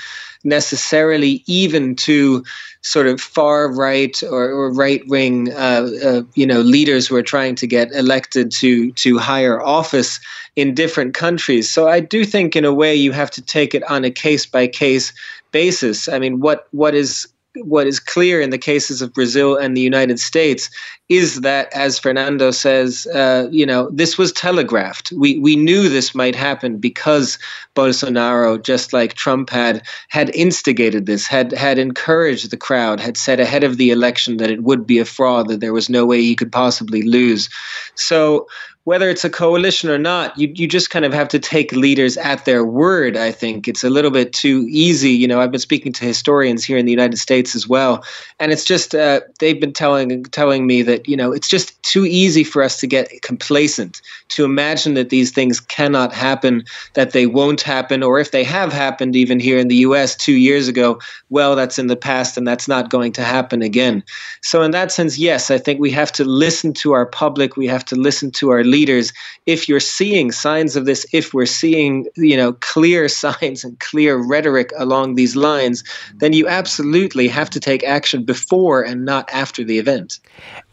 necessarily 0.47 1.43
even 1.47 1.95
to 1.97 2.45
sort 2.81 3.09
of 3.09 3.21
far 3.21 3.71
right 3.71 4.23
or, 4.23 4.49
or 4.49 4.73
right 4.73 5.07
wing, 5.09 5.53
uh, 5.53 5.91
uh, 6.05 6.23
you 6.35 6.47
know, 6.47 6.61
leaders 6.61 7.09
who 7.09 7.17
are 7.17 7.23
trying 7.23 7.57
to 7.57 7.67
get 7.67 7.93
elected 7.93 8.51
to 8.53 8.93
to 8.93 9.19
higher 9.19 9.61
office 9.61 10.21
in 10.55 10.75
different 10.75 11.13
countries. 11.13 11.69
So 11.69 11.89
I 11.89 12.01
do 12.01 12.25
think, 12.25 12.57
in 12.57 12.65
a 12.65 12.73
way, 12.73 12.95
you 12.95 13.13
have 13.13 13.31
to 13.33 13.43
take 13.43 13.75
it 13.75 13.83
on 13.91 14.05
a 14.05 14.11
case 14.11 14.47
by 14.47 14.69
case 14.69 15.13
basis. 15.51 16.09
I 16.09 16.19
mean, 16.19 16.41
what 16.41 16.69
what 16.71 16.95
is 16.95 17.27
what 17.63 17.87
is 17.87 18.01
clear 18.01 18.41
in 18.41 18.51
the 18.51 18.59
cases 18.59 19.03
of 19.03 19.13
Brazil 19.13 19.57
and 19.57 19.77
the 19.77 19.81
United 19.81 20.21
States 20.21 20.71
is 21.09 21.43
that, 21.43 21.73
as 21.73 21.99
Fernando 21.99 22.51
says, 22.51 23.07
uh, 23.15 23.49
you 23.51 23.65
know, 23.65 23.89
this 23.91 24.19
was 24.19 24.33
telegraphed. 24.33 25.13
We 25.13 25.39
we 25.39 25.55
knew 25.55 25.89
this 25.89 26.15
might 26.15 26.35
happen 26.35 26.79
because 26.79 27.39
Bolsonaro, 27.75 28.63
just 28.63 28.93
like 28.93 29.15
Trump 29.15 29.51
had, 29.51 29.87
had 30.09 30.35
instigated 30.35 31.07
this, 31.07 31.27
had 31.27 31.53
had 31.53 31.79
encouraged 31.79 32.51
the 32.51 32.57
crowd, 32.57 33.01
had 33.01 33.17
said 33.17 33.39
ahead 33.39 33.65
of 33.65 33.77
the 33.77 33.91
election 33.91 34.39
that 34.39 34.51
it 34.51 34.63
would 34.63 34.87
be 34.87 34.99
a 34.99 35.05
fraud, 35.05 35.49
that 35.49 35.61
there 35.61 35.73
was 35.73 35.89
no 35.89 36.05
way 36.05 36.21
he 36.21 36.35
could 36.35 36.51
possibly 36.51 37.03
lose. 37.03 37.49
So 37.95 38.49
whether 38.87 39.11
it's 39.11 39.25
a 39.25 39.31
coalition 39.31 39.91
or 39.91 39.99
not, 39.99 40.39
you, 40.39 40.47
you 40.55 40.69
just 40.69 40.91
kind 40.91 41.05
of 41.05 41.13
have 41.13 41.27
to 41.27 41.41
take 41.41 41.73
leaders 41.73 42.17
at 42.19 42.45
their 42.45 42.65
word, 42.65 43.17
I 43.17 43.33
think. 43.33 43.67
It's 43.67 43.83
a 43.83 43.91
little 43.91 44.13
bit 44.13 44.33
too 44.33 44.65
easy. 44.71 45.11
You 45.11 45.27
know, 45.27 45.41
I've 45.41 45.51
been 45.51 45.59
speaking 45.59 45.93
to 45.95 46.05
historians 46.05 46.65
here 46.65 46.79
in 46.79 46.87
the 46.87 46.93
United 46.93 47.17
States 47.17 47.57
as 47.57 47.67
well, 47.67 48.05
and 48.39 48.53
it's 48.53 48.65
just, 48.65 48.95
uh, 48.95 49.23
they've 49.41 49.61
been 49.61 49.73
telling, 49.73 50.23
telling 50.27 50.69
me 50.69 50.83
that, 50.83 51.09
you 51.09 51.17
know, 51.17 51.33
it's 51.33 51.49
just 51.49 51.83
too 51.83 52.07
easy 52.07 52.45
for 52.45 52.63
us 52.63 52.79
to 52.79 52.87
get 52.87 53.11
complacent, 53.23 54.01
to 54.29 54.45
imagine 54.45 54.95
that 54.95 55.11
these 55.11 55.33
things 55.33 55.59
cannot 55.59 56.13
happen, 56.13 56.65
that 56.95 57.11
they 57.11 57.27
won't 57.27 57.63
happen, 57.63 58.05
or 58.05 58.21
if 58.21 58.31
they 58.31 58.45
have 58.45 58.73
happened 58.73 59.17
even 59.17 59.41
here 59.41 59.59
in 59.59 59.67
the 59.67 59.83
US 59.87 60.15
two 60.15 60.37
years 60.37 60.69
ago, 60.69 61.01
well, 61.29 61.57
that's 61.57 61.81
in 61.81 61.89
the 61.89 61.97
past 61.97 62.37
and 62.37 62.47
that's 62.47 62.69
not 62.69 62.89
going 62.89 63.11
to 63.15 63.25
happen 63.25 63.63
again. 63.63 64.05
So, 64.43 64.63
in 64.63 64.71
that 64.71 64.93
sense, 64.93 65.19
yes, 65.19 65.51
I 65.51 65.59
think 65.59 65.81
we 65.81 65.91
have 65.91 66.13
to 66.13 66.25
listen 66.25 66.73
to 66.75 66.93
our 66.93 67.05
public, 67.05 67.57
we 67.57 67.67
have 67.67 67.85
to 67.87 67.97
listen 67.97 68.31
to 68.31 68.51
our 68.51 68.63
leaders 68.63 68.76
leaders 68.77 69.07
if 69.55 69.61
you're 69.69 69.89
seeing 69.99 70.27
signs 70.47 70.73
of 70.79 70.83
this 70.91 71.03
if 71.21 71.27
we're 71.35 71.55
seeing 71.63 71.93
you 72.31 72.37
know 72.41 72.51
clear 72.73 73.01
signs 73.25 73.59
and 73.65 73.75
clear 73.89 74.13
rhetoric 74.33 74.69
along 74.85 75.07
these 75.21 75.35
lines 75.49 75.79
then 76.23 76.33
you 76.39 76.45
absolutely 76.61 77.27
have 77.39 77.49
to 77.55 77.61
take 77.69 77.83
action 77.99 78.21
before 78.35 78.79
and 78.89 78.99
not 79.13 79.25
after 79.43 79.61
the 79.69 79.79
event. 79.85 80.11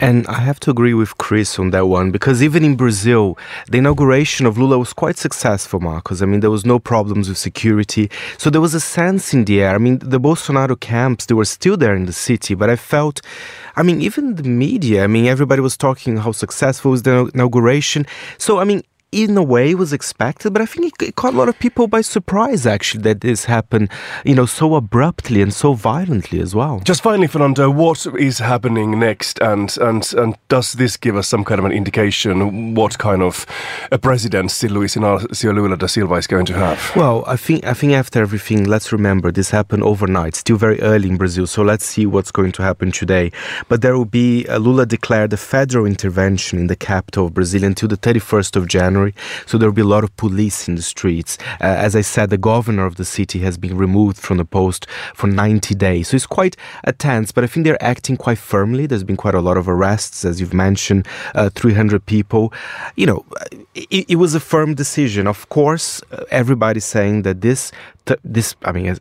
And 0.08 0.18
i 0.38 0.40
have 0.50 0.60
to 0.64 0.70
agree 0.76 0.96
with 1.02 1.12
chris 1.26 1.52
on 1.62 1.68
that 1.76 1.88
one 2.00 2.08
because 2.18 2.38
even 2.48 2.62
in 2.70 2.76
brazil 2.84 3.26
the 3.72 3.80
inauguration 3.84 4.44
of 4.50 4.54
lula 4.62 4.78
was 4.86 4.94
quite 5.04 5.18
successful 5.28 5.80
marcos. 5.90 6.20
I 6.24 6.26
mean 6.32 6.42
there 6.44 6.56
was 6.58 6.66
no 6.74 6.78
problems 6.94 7.26
with 7.30 7.40
security. 7.50 8.06
So 8.42 8.46
there 8.54 8.66
was 8.68 8.76
a 8.82 8.84
sense 8.98 9.24
in 9.36 9.42
the 9.48 9.58
air. 9.64 9.74
I 9.80 9.82
mean 9.86 9.96
the 10.16 10.22
bolsonaro 10.28 10.76
camps 10.94 11.22
they 11.28 11.38
were 11.42 11.52
still 11.58 11.78
there 11.84 11.96
in 12.00 12.06
the 12.12 12.18
city 12.28 12.54
but 12.62 12.68
i 12.76 12.78
felt 12.96 13.18
I 13.76 13.84
mean, 13.84 14.02
even 14.02 14.36
the 14.36 14.44
media, 14.44 15.04
I 15.04 15.08
mean, 15.08 15.26
everybody 15.26 15.62
was 15.62 15.78
talking 15.78 16.18
how 16.18 16.32
successful 16.32 16.92
was 16.92 17.04
the 17.04 17.32
inauguration. 17.34 18.06
So, 18.38 18.60
I 18.60 18.66
mean, 18.66 18.84
in 19.14 19.38
a 19.38 19.44
way 19.44 19.76
was 19.76 19.94
expected, 19.94 20.54
but 20.54 20.62
I 20.62 20.66
think 20.66 21.02
it, 21.02 21.16
caught 21.16 21.34
a 21.34 21.38
lot 21.38 21.50
of 21.50 21.60
people 21.60 21.88
by 21.88 22.02
surprise 22.02 22.66
actually 22.66 23.04
that 23.04 23.22
this 23.22 23.46
happened, 23.46 23.90
you 24.26 24.34
know, 24.34 24.46
so 24.46 24.76
abruptly 24.76 25.42
and 25.42 25.54
so 25.54 25.74
violently 25.74 26.40
as 26.40 26.56
well. 26.56 26.80
Just 26.80 27.04
finally, 27.04 27.28
Fernando, 27.28 27.70
what 27.70 28.06
is 28.18 28.40
happening 28.40 29.00
next, 29.00 29.40
and 29.40 29.78
and 29.80 30.14
and 30.14 30.36
does 30.50 30.74
this 30.74 30.98
give 30.98 31.16
us 31.16 31.28
some 31.28 31.44
kind 31.44 31.60
of 31.60 31.66
an 31.66 31.72
indication 31.72 32.74
what 32.74 32.98
kind 32.98 33.22
of 33.22 33.46
a 33.92 33.98
presidency 33.98 34.68
Luiz 34.68 34.96
Inácio 34.96 35.54
Lula 35.54 35.78
da 35.78 35.88
Silva 35.88 36.16
is 36.16 36.28
going 36.28 36.46
to 36.46 36.54
have? 36.54 36.92
Well, 36.96 37.24
I 37.28 37.38
think 37.38 37.66
I 37.66 37.74
think 37.74 37.94
after 37.94 38.22
everything, 38.22 38.64
let's 38.66 38.92
remember 38.92 39.32
this 39.32 39.52
happened 39.52 39.84
overnight, 39.84 40.36
still 40.36 40.58
very 40.58 40.80
early 40.82 41.10
in 41.10 41.18
Brazil. 41.18 41.46
So 41.48 41.62
let's 41.62 41.86
see 41.86 42.06
what's 42.06 42.32
going 42.32 42.52
to 42.54 42.64
happen 42.64 42.92
today. 42.92 43.32
But 43.68 43.82
there 43.82 43.96
will 43.98 44.06
be 44.06 44.48
uh, 44.48 44.58
Lula 44.58 44.86
declared 44.86 45.34
a 45.34 45.38
federal 45.38 45.86
intervention 45.86 46.60
in 46.60 46.68
the 46.68 46.76
capital 46.76 47.28
of 47.28 47.34
Brazil 47.34 47.64
until 47.64 47.88
the 47.88 47.98
31st 47.98 48.56
of 48.56 48.68
January. 48.68 49.03
So 49.46 49.58
there 49.58 49.70
will 49.70 49.76
be 49.76 49.82
a 49.82 49.86
lot 49.86 50.04
of 50.04 50.16
police 50.18 50.68
in 50.68 50.76
the 50.76 50.82
streets. 50.82 51.38
Uh, 51.62 51.66
as 51.66 51.96
I 51.96 52.02
said, 52.02 52.30
the 52.30 52.38
governor 52.38 52.86
of 52.86 52.96
the 52.96 53.06
city 53.06 53.40
has 53.40 53.58
been 53.58 53.78
removed 53.78 54.18
from 54.18 54.38
the 54.38 54.46
post 54.46 54.88
for 55.14 55.28
90 55.28 55.76
days. 55.76 56.10
So 56.10 56.16
it's 56.16 56.26
quite 56.26 56.56
a 56.84 56.94
tense, 56.94 57.32
but 57.32 57.44
I 57.44 57.48
think 57.48 57.66
they're 57.66 57.84
acting 57.84 58.18
quite 58.18 58.38
firmly. 58.38 58.86
There's 58.86 59.04
been 59.04 59.18
quite 59.18 59.36
a 59.36 59.42
lot 59.42 59.58
of 59.58 59.68
arrests, 59.68 60.26
as 60.26 60.40
you've 60.40 60.54
mentioned, 60.54 61.08
uh, 61.36 61.50
300 61.50 62.06
people. 62.06 62.54
You 62.96 63.08
know, 63.08 63.26
it, 63.76 64.06
it 64.10 64.16
was 64.16 64.36
a 64.36 64.40
firm 64.40 64.76
decision. 64.76 65.28
Of 65.28 65.50
course, 65.50 66.02
uh, 66.12 66.24
everybody's 66.32 66.86
saying 66.86 67.24
that 67.24 67.42
this 67.42 67.72
this, 68.24 68.56
I 68.64 68.72
mean, 68.74 68.98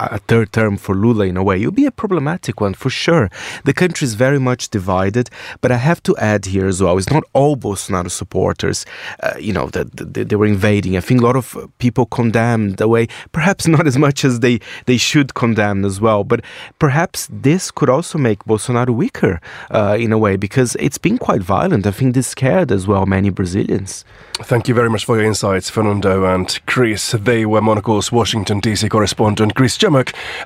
a 0.00 0.18
third 0.18 0.52
term 0.52 0.76
for 0.76 0.94
Lula 0.94 1.26
in 1.26 1.36
a 1.36 1.42
way, 1.42 1.60
it 1.60 1.66
would 1.66 1.74
be 1.74 1.86
a 1.86 1.90
problematic 1.90 2.60
one 2.60 2.74
for 2.74 2.90
sure. 2.90 3.30
The 3.64 3.72
country 3.72 4.04
is 4.04 4.14
very 4.14 4.38
much 4.38 4.68
divided, 4.68 5.30
but 5.60 5.72
I 5.72 5.76
have 5.76 6.02
to 6.04 6.16
add 6.18 6.46
here 6.46 6.66
as 6.66 6.82
well, 6.82 6.98
it's 6.98 7.10
not 7.10 7.24
all 7.32 7.56
Bolsonaro 7.56 8.10
supporters, 8.10 8.84
uh, 9.22 9.34
you 9.38 9.52
know, 9.52 9.66
that 9.68 9.96
they, 9.96 10.24
they, 10.24 10.36
were 10.36 10.46
invading. 10.46 10.96
I 10.96 11.00
think 11.00 11.20
a 11.20 11.24
lot 11.24 11.36
of 11.36 11.56
people 11.78 12.06
condemned 12.06 12.76
the 12.76 12.88
way, 12.88 13.08
perhaps 13.32 13.66
not 13.76 13.86
as 13.86 13.96
much 13.96 14.24
as 14.24 14.40
they, 14.40 14.60
they 14.86 14.96
should 14.96 15.34
condemn 15.34 15.84
as 15.84 16.00
well, 16.00 16.24
but 16.24 16.42
perhaps 16.78 17.28
this 17.30 17.70
could 17.70 17.88
also 17.88 18.18
make 18.18 18.44
Bolsonaro 18.44 18.94
weaker 18.94 19.40
uh, 19.70 19.96
in 19.98 20.12
a 20.12 20.18
way 20.18 20.36
because 20.36 20.76
it's 20.76 20.98
been 20.98 21.18
quite 21.18 21.42
violent. 21.42 21.86
I 21.86 21.90
think 21.90 22.14
this 22.14 22.26
scared 22.26 22.70
as 22.70 22.86
well 22.86 23.06
many 23.06 23.30
Brazilians. 23.30 24.04
Thank 24.34 24.68
you 24.68 24.74
very 24.74 24.90
much 24.90 25.06
for 25.06 25.16
your 25.16 25.24
insights, 25.24 25.70
Fernando 25.70 26.26
and 26.26 26.60
Chris. 26.66 27.12
They 27.12 27.46
were 27.46 27.62
Monocle's 27.62 28.12
Washington 28.12 28.60
DC 28.60 28.90
correspondent 28.90 29.54
Chris 29.54 29.78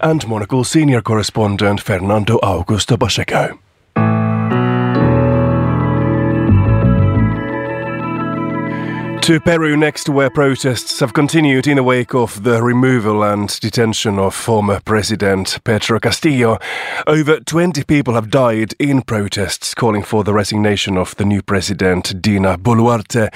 And 0.00 0.26
Monocle 0.26 0.64
senior 0.64 1.02
correspondent 1.02 1.80
Fernando 1.80 2.38
Augusto 2.42 2.98
Pacheco. 2.98 3.58
To 9.22 9.38
Peru 9.38 9.76
next, 9.76 10.08
where 10.08 10.30
protests 10.30 10.98
have 10.98 11.12
continued 11.12 11.68
in 11.68 11.76
the 11.76 11.84
wake 11.84 12.14
of 12.14 12.42
the 12.42 12.62
removal 12.62 13.22
and 13.22 13.48
detention 13.60 14.18
of 14.18 14.34
former 14.34 14.80
President 14.80 15.58
Pedro 15.62 16.00
Castillo. 16.00 16.58
Over 17.06 17.38
20 17.38 17.84
people 17.84 18.14
have 18.14 18.30
died 18.30 18.74
in 18.80 19.02
protests 19.02 19.74
calling 19.74 20.02
for 20.02 20.24
the 20.24 20.32
resignation 20.32 20.96
of 20.96 21.14
the 21.16 21.24
new 21.24 21.42
president, 21.42 22.20
Dina 22.20 22.56
Boluarte. 22.56 23.32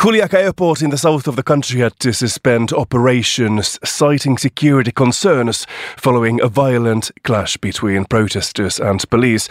Juliaca 0.00 0.38
Airport 0.38 0.80
in 0.80 0.90
the 0.90 0.96
south 0.96 1.26
of 1.26 1.36
the 1.36 1.42
country 1.42 1.80
had 1.80 1.98
to 1.98 2.14
suspend 2.14 2.72
operations, 2.72 3.78
citing 3.84 4.38
security 4.38 4.92
concerns 4.92 5.66
following 5.96 6.40
a 6.40 6.48
violent 6.48 7.10
clash 7.24 7.56
between 7.58 8.04
protesters 8.06 8.78
and 8.78 9.10
police. 9.10 9.48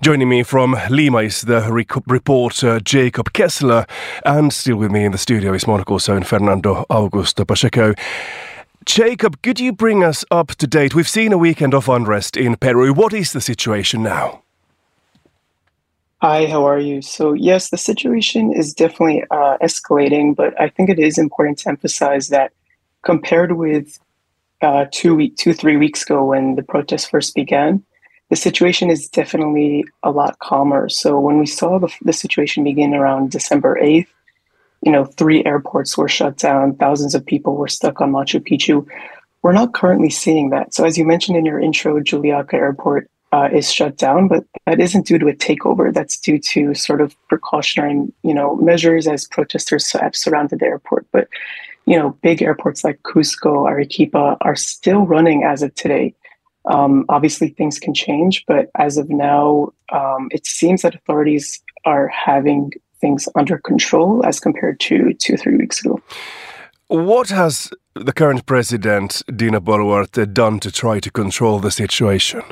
Joining 0.00 0.28
me 0.28 0.42
from 0.42 0.74
Lima 0.90 1.18
is 1.18 1.42
the 1.42 1.70
reporter 2.06 2.80
Jacob 2.80 3.32
Kessler, 3.34 3.86
and 4.24 4.52
still 4.52 4.76
with 4.76 4.90
me 4.90 5.04
in 5.04 5.12
the 5.12 5.17
studio 5.18 5.52
is 5.52 5.66
Monocle's 5.66 6.08
own 6.08 6.22
Fernando 6.22 6.86
Augusto 6.88 7.46
Pacheco. 7.46 7.94
Jacob, 8.86 9.42
could 9.42 9.60
you 9.60 9.72
bring 9.72 10.02
us 10.02 10.24
up 10.30 10.54
to 10.56 10.66
date? 10.66 10.94
We've 10.94 11.08
seen 11.08 11.32
a 11.32 11.38
weekend 11.38 11.74
of 11.74 11.88
unrest 11.88 12.36
in 12.36 12.56
Peru. 12.56 12.94
What 12.94 13.12
is 13.12 13.32
the 13.32 13.40
situation 13.40 14.02
now? 14.02 14.42
Hi, 16.22 16.46
how 16.46 16.64
are 16.64 16.80
you? 16.80 17.02
So, 17.02 17.32
yes, 17.32 17.70
the 17.70 17.76
situation 17.76 18.52
is 18.52 18.74
definitely 18.74 19.24
uh, 19.30 19.58
escalating, 19.58 20.34
but 20.34 20.58
I 20.60 20.68
think 20.68 20.88
it 20.88 20.98
is 20.98 21.18
important 21.18 21.58
to 21.58 21.68
emphasize 21.68 22.28
that 22.28 22.52
compared 23.02 23.52
with 23.52 23.98
uh, 24.62 24.86
two 24.90 25.14
week, 25.14 25.36
two 25.36 25.52
three 25.52 25.76
weeks 25.76 26.02
ago 26.02 26.24
when 26.24 26.56
the 26.56 26.64
protests 26.64 27.08
first 27.08 27.34
began, 27.34 27.84
the 28.30 28.36
situation 28.36 28.90
is 28.90 29.08
definitely 29.08 29.84
a 30.02 30.10
lot 30.10 30.38
calmer. 30.40 30.88
So, 30.88 31.20
when 31.20 31.38
we 31.38 31.46
saw 31.46 31.78
the, 31.78 31.92
the 32.02 32.12
situation 32.12 32.64
begin 32.64 32.94
around 32.94 33.30
December 33.30 33.78
eighth, 33.78 34.12
you 34.82 34.92
know, 34.92 35.04
three 35.04 35.44
airports 35.44 35.98
were 35.98 36.08
shut 36.08 36.36
down, 36.36 36.76
thousands 36.76 37.14
of 37.14 37.26
people 37.26 37.56
were 37.56 37.68
stuck 37.68 38.00
on 38.00 38.12
Machu 38.12 38.40
Picchu. 38.40 38.86
We're 39.42 39.52
not 39.52 39.74
currently 39.74 40.10
seeing 40.10 40.50
that. 40.50 40.74
So, 40.74 40.84
as 40.84 40.98
you 40.98 41.04
mentioned 41.04 41.36
in 41.36 41.44
your 41.44 41.60
intro, 41.60 42.00
Juliaca 42.00 42.56
Airport 42.56 43.10
uh, 43.32 43.48
is 43.52 43.72
shut 43.72 43.96
down, 43.96 44.28
but 44.28 44.44
that 44.66 44.80
isn't 44.80 45.06
due 45.06 45.18
to 45.18 45.28
a 45.28 45.34
takeover. 45.34 45.92
That's 45.92 46.18
due 46.18 46.38
to 46.38 46.74
sort 46.74 47.00
of 47.00 47.14
precautionary, 47.28 48.06
you 48.22 48.34
know, 48.34 48.56
measures 48.56 49.06
as 49.06 49.28
protesters 49.28 49.92
have 49.92 50.16
surrounded 50.16 50.60
the 50.60 50.66
airport. 50.66 51.06
But, 51.12 51.28
you 51.86 51.98
know, 51.98 52.16
big 52.22 52.42
airports 52.42 52.84
like 52.84 53.02
Cusco, 53.02 53.68
Arequipa 53.68 54.36
are 54.40 54.56
still 54.56 55.06
running 55.06 55.44
as 55.44 55.62
of 55.62 55.74
today. 55.74 56.14
Um, 56.64 57.04
obviously, 57.08 57.48
things 57.50 57.78
can 57.78 57.94
change, 57.94 58.44
but 58.46 58.70
as 58.76 58.98
of 58.98 59.08
now, 59.08 59.72
um, 59.90 60.28
it 60.32 60.46
seems 60.46 60.82
that 60.82 60.94
authorities 60.94 61.62
are 61.84 62.08
having 62.08 62.72
things 63.00 63.28
under 63.34 63.58
control 63.58 64.24
as 64.24 64.40
compared 64.40 64.80
to 64.80 65.12
two, 65.14 65.34
or 65.34 65.36
three 65.36 65.56
weeks 65.56 65.84
ago. 65.84 66.00
What 66.88 67.28
has 67.28 67.70
the 67.94 68.12
current 68.12 68.46
president, 68.46 69.22
Dina 69.34 69.60
Boluarte, 69.60 70.32
done 70.32 70.58
to 70.60 70.70
try 70.70 71.00
to 71.00 71.10
control 71.10 71.58
the 71.58 71.70
situation? 71.70 72.42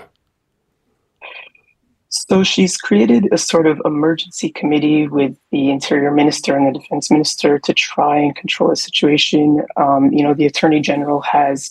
So 2.09 2.43
she's 2.43 2.77
created 2.77 3.29
a 3.33 3.39
sort 3.39 3.67
of 3.67 3.81
emergency 3.85 4.51
committee 4.51 5.07
with 5.07 5.37
the 5.51 5.71
interior 5.71 6.11
minister 6.11 6.57
and 6.57 6.67
the 6.67 6.79
defense 6.79 7.11
minister 7.11 7.59
to 7.59 7.75
try 7.75 8.19
and 8.19 8.35
control 8.35 8.71
the 8.71 8.77
situation. 8.77 9.63
Um, 9.77 10.13
you 10.13 10.23
know, 10.23 10.33
the 10.33 10.47
attorney 10.47 10.81
general 10.81 11.21
has 11.23 11.71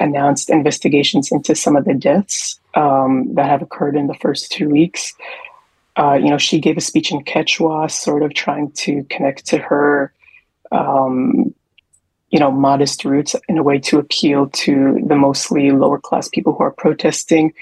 announced 0.00 0.50
investigations 0.50 1.32
into 1.32 1.54
some 1.54 1.76
of 1.76 1.84
the 1.84 1.94
deaths 1.94 2.60
um, 2.74 3.34
that 3.34 3.46
have 3.46 3.62
occurred 3.62 3.96
in 3.96 4.06
the 4.06 4.14
first 4.14 4.52
two 4.52 4.68
weeks 4.68 5.14
uh, 5.98 6.14
you 6.14 6.30
know, 6.30 6.38
she 6.38 6.60
gave 6.60 6.76
a 6.76 6.80
speech 6.80 7.10
in 7.10 7.24
Quechua, 7.24 7.90
sort 7.90 8.22
of 8.22 8.32
trying 8.32 8.70
to 8.72 9.02
connect 9.10 9.46
to 9.46 9.58
her, 9.58 10.12
um, 10.70 11.52
you 12.30 12.38
know, 12.38 12.52
modest 12.52 13.04
roots 13.04 13.34
in 13.48 13.58
a 13.58 13.64
way 13.64 13.80
to 13.80 13.98
appeal 13.98 14.48
to 14.50 15.00
the 15.04 15.16
mostly 15.16 15.70
lower 15.72 15.98
class 15.98 16.28
people 16.28 16.54
who 16.54 16.62
are 16.62 16.70
protesting. 16.70 17.52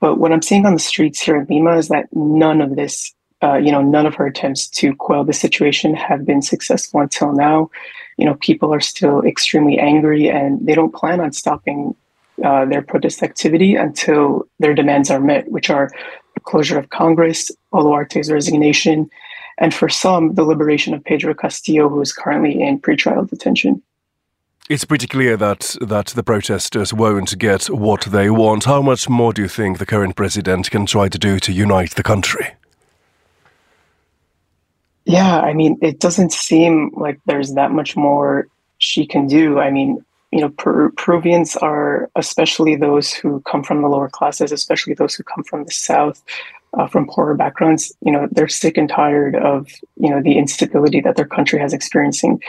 But 0.00 0.18
what 0.18 0.32
I'm 0.32 0.40
seeing 0.40 0.64
on 0.64 0.72
the 0.72 0.78
streets 0.78 1.20
here 1.20 1.36
in 1.36 1.46
Lima 1.48 1.76
is 1.76 1.88
that 1.88 2.06
none 2.12 2.62
of 2.62 2.74
this, 2.74 3.12
uh, 3.42 3.56
you 3.56 3.70
know, 3.70 3.82
none 3.82 4.06
of 4.06 4.14
her 4.14 4.26
attempts 4.26 4.66
to 4.68 4.94
quell 4.94 5.24
the 5.24 5.32
situation 5.34 5.94
have 5.94 6.24
been 6.24 6.40
successful 6.40 7.00
until 7.00 7.32
now. 7.32 7.70
You 8.16 8.24
know, 8.24 8.34
people 8.36 8.72
are 8.72 8.80
still 8.80 9.22
extremely 9.24 9.78
angry 9.78 10.30
and 10.30 10.64
they 10.66 10.74
don't 10.74 10.94
plan 10.94 11.20
on 11.20 11.32
stopping 11.32 11.94
uh, 12.42 12.64
their 12.64 12.82
protest 12.82 13.22
activity 13.22 13.76
until 13.76 14.46
their 14.58 14.74
demands 14.74 15.10
are 15.10 15.20
met, 15.20 15.50
which 15.50 15.68
are 15.68 15.90
closure 16.42 16.78
of 16.78 16.90
Congress, 16.90 17.50
Boluarte's 17.72 18.30
resignation, 18.30 19.10
and 19.58 19.72
for 19.72 19.88
some, 19.88 20.34
the 20.34 20.44
liberation 20.44 20.94
of 20.94 21.04
Pedro 21.04 21.34
Castillo, 21.34 21.88
who 21.88 22.00
is 22.00 22.12
currently 22.12 22.60
in 22.60 22.80
pretrial 22.80 23.28
detention. 23.28 23.82
It's 24.68 24.84
pretty 24.84 25.06
clear 25.06 25.36
that 25.36 25.76
that 25.80 26.06
the 26.06 26.22
protesters 26.22 26.94
won't 26.94 27.38
get 27.38 27.66
what 27.66 28.02
they 28.02 28.30
want. 28.30 28.64
How 28.64 28.80
much 28.80 29.08
more 29.10 29.34
do 29.34 29.42
you 29.42 29.48
think 29.48 29.78
the 29.78 29.86
current 29.86 30.16
president 30.16 30.70
can 30.70 30.86
try 30.86 31.08
to 31.10 31.18
do 31.18 31.38
to 31.40 31.52
unite 31.52 31.94
the 31.96 32.02
country? 32.02 32.46
Yeah, 35.04 35.40
I 35.40 35.52
mean, 35.52 35.76
it 35.82 36.00
doesn't 36.00 36.32
seem 36.32 36.92
like 36.94 37.20
there's 37.26 37.52
that 37.54 37.72
much 37.72 37.94
more 37.94 38.48
she 38.78 39.06
can 39.06 39.26
do. 39.26 39.58
I 39.58 39.70
mean, 39.70 40.02
you 40.34 40.40
know, 40.40 40.48
per- 40.48 40.90
Peruvians 40.90 41.54
are, 41.56 42.10
especially 42.16 42.74
those 42.74 43.12
who 43.12 43.40
come 43.42 43.62
from 43.62 43.82
the 43.82 43.88
lower 43.88 44.08
classes, 44.08 44.50
especially 44.50 44.92
those 44.92 45.14
who 45.14 45.22
come 45.22 45.44
from 45.44 45.62
the 45.64 45.70
South, 45.70 46.20
uh, 46.76 46.88
from 46.88 47.06
poorer 47.06 47.36
backgrounds, 47.36 47.92
you 48.00 48.10
know, 48.10 48.26
they're 48.32 48.48
sick 48.48 48.76
and 48.76 48.88
tired 48.88 49.36
of, 49.36 49.68
you 49.94 50.10
know, 50.10 50.20
the 50.20 50.36
instability 50.36 51.00
that 51.00 51.14
their 51.14 51.24
country 51.24 51.60
has 51.60 51.72
experiencing. 51.72 52.42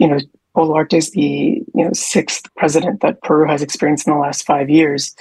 You 0.00 0.08
know, 0.08 0.18
Boluarte 0.56 0.94
is 0.94 1.12
the, 1.12 1.62
you 1.76 1.84
know, 1.84 1.92
sixth 1.92 2.52
president 2.56 3.02
that 3.02 3.22
Peru 3.22 3.46
has 3.46 3.62
experienced 3.62 4.08
in 4.08 4.12
the 4.12 4.18
last 4.18 4.44
five 4.44 4.68
years. 4.68 5.14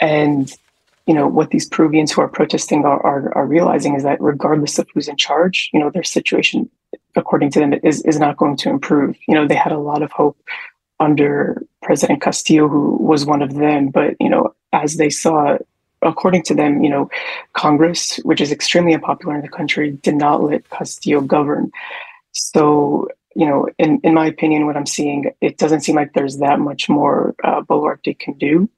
And, 0.00 0.52
you 1.06 1.14
know, 1.14 1.28
what 1.28 1.50
these 1.50 1.68
Peruvians 1.68 2.10
who 2.10 2.22
are 2.22 2.28
protesting 2.28 2.84
are, 2.84 3.00
are, 3.06 3.32
are 3.38 3.46
realizing 3.46 3.94
is 3.94 4.02
that 4.02 4.20
regardless 4.20 4.80
of 4.80 4.88
who's 4.92 5.06
in 5.06 5.16
charge, 5.16 5.70
you 5.72 5.78
know, 5.78 5.90
their 5.90 6.02
situation, 6.02 6.68
according 7.14 7.52
to 7.52 7.60
them, 7.60 7.74
is, 7.84 8.02
is 8.02 8.18
not 8.18 8.36
going 8.36 8.56
to 8.56 8.68
improve. 8.68 9.16
You 9.28 9.36
know, 9.36 9.46
they 9.46 9.54
had 9.54 9.70
a 9.70 9.78
lot 9.78 10.02
of 10.02 10.10
hope 10.10 10.36
under 11.00 11.62
President 11.82 12.20
Castillo, 12.20 12.68
who 12.68 12.96
was 12.96 13.24
one 13.24 13.42
of 13.42 13.54
them. 13.54 13.90
But 13.90 14.16
you 14.20 14.28
know, 14.28 14.54
as 14.72 14.96
they 14.96 15.10
saw, 15.10 15.58
according 16.02 16.42
to 16.44 16.54
them, 16.54 16.82
you 16.82 16.90
know, 16.90 17.10
Congress, 17.54 18.16
which 18.18 18.40
is 18.40 18.52
extremely 18.52 18.94
unpopular 18.94 19.34
in 19.34 19.42
the 19.42 19.48
country, 19.48 19.92
did 19.92 20.14
not 20.16 20.42
let 20.42 20.68
Castillo 20.70 21.20
govern. 21.20 21.70
So, 22.32 23.08
you 23.34 23.46
know, 23.46 23.68
in, 23.78 24.00
in 24.02 24.14
my 24.14 24.26
opinion, 24.26 24.66
what 24.66 24.76
I'm 24.76 24.86
seeing, 24.86 25.30
it 25.40 25.58
doesn't 25.58 25.80
seem 25.80 25.96
like 25.96 26.12
there's 26.12 26.38
that 26.38 26.60
much 26.60 26.88
more 26.88 27.34
uh, 27.44 27.62
Boluarte 27.62 28.18
can 28.18 28.34
do. 28.34 28.68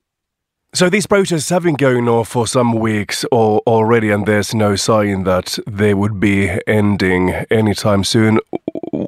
So 0.73 0.89
these 0.89 1.07
protests 1.07 1.49
have 1.49 1.65
been 1.65 1.75
going 1.75 2.09
on 2.09 2.25
for 2.25 2.47
some 2.47 2.75
weeks 2.75 3.25
already, 3.25 4.11
and 4.11 4.25
there's 4.25 4.55
no 4.55 4.77
sign 4.77 5.25
that 5.25 5.59
they 5.67 5.95
would 5.95 6.21
be 6.21 6.49
ending 6.67 7.31
anytime 7.51 8.05
soon. 8.05 8.39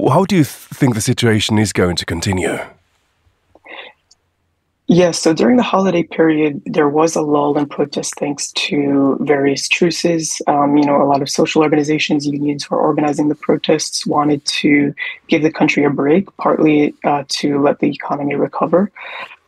How 0.09 0.25
do 0.25 0.35
you 0.35 0.45
think 0.45 0.95
the 0.95 1.01
situation 1.01 1.59
is 1.59 1.73
going 1.73 1.95
to 1.97 2.05
continue? 2.05 2.59
Yes, 4.89 5.21
so 5.21 5.33
during 5.33 5.57
the 5.57 5.63
holiday 5.63 6.03
period, 6.03 6.61
there 6.67 6.89
was 6.89 7.15
a 7.15 7.23
lull 7.23 7.57
in 7.57 7.67
protests 7.67 8.13
thanks 8.19 8.51
to 8.53 9.17
various 9.21 9.69
truces. 9.69 10.43
Um, 10.49 10.77
you 10.77 10.85
know, 10.85 11.01
a 11.01 11.05
lot 11.07 11.23
of 11.23 11.31
social 11.31 11.63
organizations, 11.63 12.27
unions 12.27 12.65
who 12.65 12.75
are 12.75 12.81
organizing 12.81 13.29
the 13.29 13.37
protests 13.37 14.05
wanted 14.05 14.45
to 14.47 14.93
give 15.29 15.43
the 15.43 15.53
country 15.53 15.85
a 15.85 15.91
break, 15.91 16.37
partly 16.37 16.95
uh, 17.05 17.25
to 17.29 17.63
let 17.63 17.79
the 17.79 17.91
economy 17.91 18.35
recover. 18.35 18.91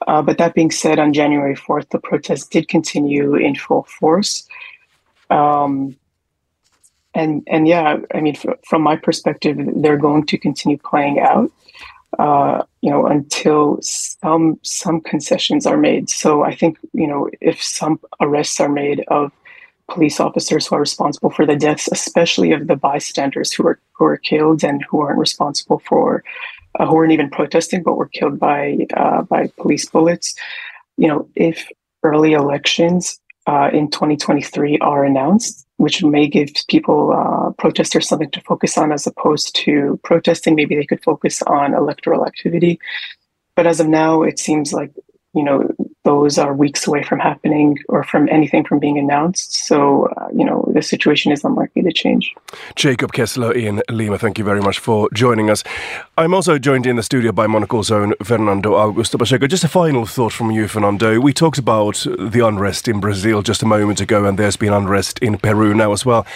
Uh, 0.06 0.22
but 0.22 0.38
that 0.38 0.54
being 0.54 0.70
said, 0.70 0.98
on 0.98 1.12
January 1.12 1.56
4th, 1.56 1.88
the 1.90 1.98
protests 1.98 2.46
did 2.46 2.68
continue 2.68 3.34
in 3.34 3.56
full 3.56 3.84
force. 3.84 4.48
Um, 5.30 5.96
and 7.14 7.42
and 7.46 7.66
yeah, 7.66 7.98
I 8.14 8.20
mean, 8.20 8.36
f- 8.36 8.58
from 8.64 8.82
my 8.82 8.96
perspective, 8.96 9.56
they're 9.76 9.96
going 9.96 10.26
to 10.26 10.38
continue 10.38 10.78
playing 10.78 11.20
out, 11.20 11.50
uh, 12.18 12.62
you 12.80 12.90
know, 12.90 13.06
until 13.06 13.78
some 13.80 14.58
some 14.62 15.00
concessions 15.00 15.66
are 15.66 15.76
made. 15.76 16.10
So 16.10 16.44
I 16.44 16.54
think 16.54 16.78
you 16.92 17.06
know, 17.06 17.28
if 17.40 17.62
some 17.62 18.00
arrests 18.20 18.60
are 18.60 18.68
made 18.68 19.04
of 19.08 19.32
police 19.88 20.18
officers 20.20 20.66
who 20.66 20.76
are 20.76 20.80
responsible 20.80 21.30
for 21.30 21.44
the 21.46 21.56
deaths, 21.56 21.88
especially 21.92 22.52
of 22.52 22.66
the 22.66 22.76
bystanders 22.76 23.52
who 23.52 23.66
are 23.66 23.78
who 23.92 24.04
are 24.04 24.16
killed 24.16 24.64
and 24.64 24.84
who 24.88 25.00
aren't 25.00 25.18
responsible 25.18 25.80
for 25.86 26.24
uh, 26.78 26.86
who 26.86 26.94
weren't 26.94 27.12
even 27.12 27.30
protesting 27.30 27.82
but 27.82 27.96
were 27.96 28.08
killed 28.08 28.38
by 28.38 28.78
uh, 28.96 29.22
by 29.22 29.48
police 29.58 29.84
bullets. 29.88 30.34
You 30.96 31.08
know, 31.08 31.28
if 31.34 31.68
early 32.02 32.32
elections 32.32 33.20
uh, 33.46 33.70
in 33.72 33.90
2023 33.90 34.78
are 34.78 35.04
announced, 35.04 35.63
which 35.76 36.02
may 36.04 36.28
give 36.28 36.50
people 36.68 37.12
uh, 37.12 37.50
protesters 37.58 38.08
something 38.08 38.30
to 38.30 38.40
focus 38.42 38.78
on 38.78 38.92
as 38.92 39.06
opposed 39.06 39.54
to 39.56 39.98
protesting, 40.04 40.54
maybe 40.54 40.76
they 40.76 40.86
could 40.86 41.02
focus 41.02 41.42
on 41.42 41.74
electoral 41.74 42.26
activity. 42.26 42.78
But 43.56 43.66
as 43.66 43.80
of 43.80 43.88
now, 43.88 44.22
it 44.22 44.38
seems 44.38 44.72
like 44.72 44.92
you 45.34 45.42
know 45.42 45.68
those 46.04 46.38
are 46.38 46.52
weeks 46.52 46.86
away 46.86 47.02
from 47.02 47.18
happening 47.18 47.78
or 47.88 48.04
from 48.04 48.28
anything 48.28 48.64
from 48.64 48.78
being 48.78 48.98
announced. 48.98 49.54
So, 49.54 50.06
uh, 50.16 50.28
you 50.34 50.44
know, 50.44 50.70
the 50.74 50.82
situation 50.82 51.32
is 51.32 51.42
unlikely 51.44 51.82
to 51.82 51.92
change. 51.92 52.34
Jacob 52.76 53.12
Kessler 53.12 53.52
in 53.52 53.82
Lima, 53.90 54.18
thank 54.18 54.38
you 54.38 54.44
very 54.44 54.60
much 54.60 54.78
for 54.78 55.08
joining 55.14 55.48
us. 55.48 55.64
I'm 56.18 56.34
also 56.34 56.58
joined 56.58 56.86
in 56.86 56.96
the 56.96 57.02
studio 57.02 57.32
by 57.32 57.46
Monocle's 57.46 57.90
own 57.90 58.14
Fernando 58.22 58.74
Augusto 58.74 59.18
Pacheco. 59.18 59.46
Just 59.46 59.64
a 59.64 59.68
final 59.68 60.04
thought 60.04 60.32
from 60.32 60.50
you, 60.50 60.68
Fernando. 60.68 61.18
We 61.20 61.32
talked 61.32 61.58
about 61.58 62.06
the 62.18 62.46
unrest 62.46 62.86
in 62.86 63.00
Brazil 63.00 63.40
just 63.40 63.62
a 63.62 63.66
moment 63.66 64.00
ago, 64.00 64.26
and 64.26 64.38
there's 64.38 64.56
been 64.56 64.74
unrest 64.74 65.18
in 65.20 65.38
Peru 65.38 65.72
now 65.72 65.92
as 65.92 66.04
well. 66.04 66.26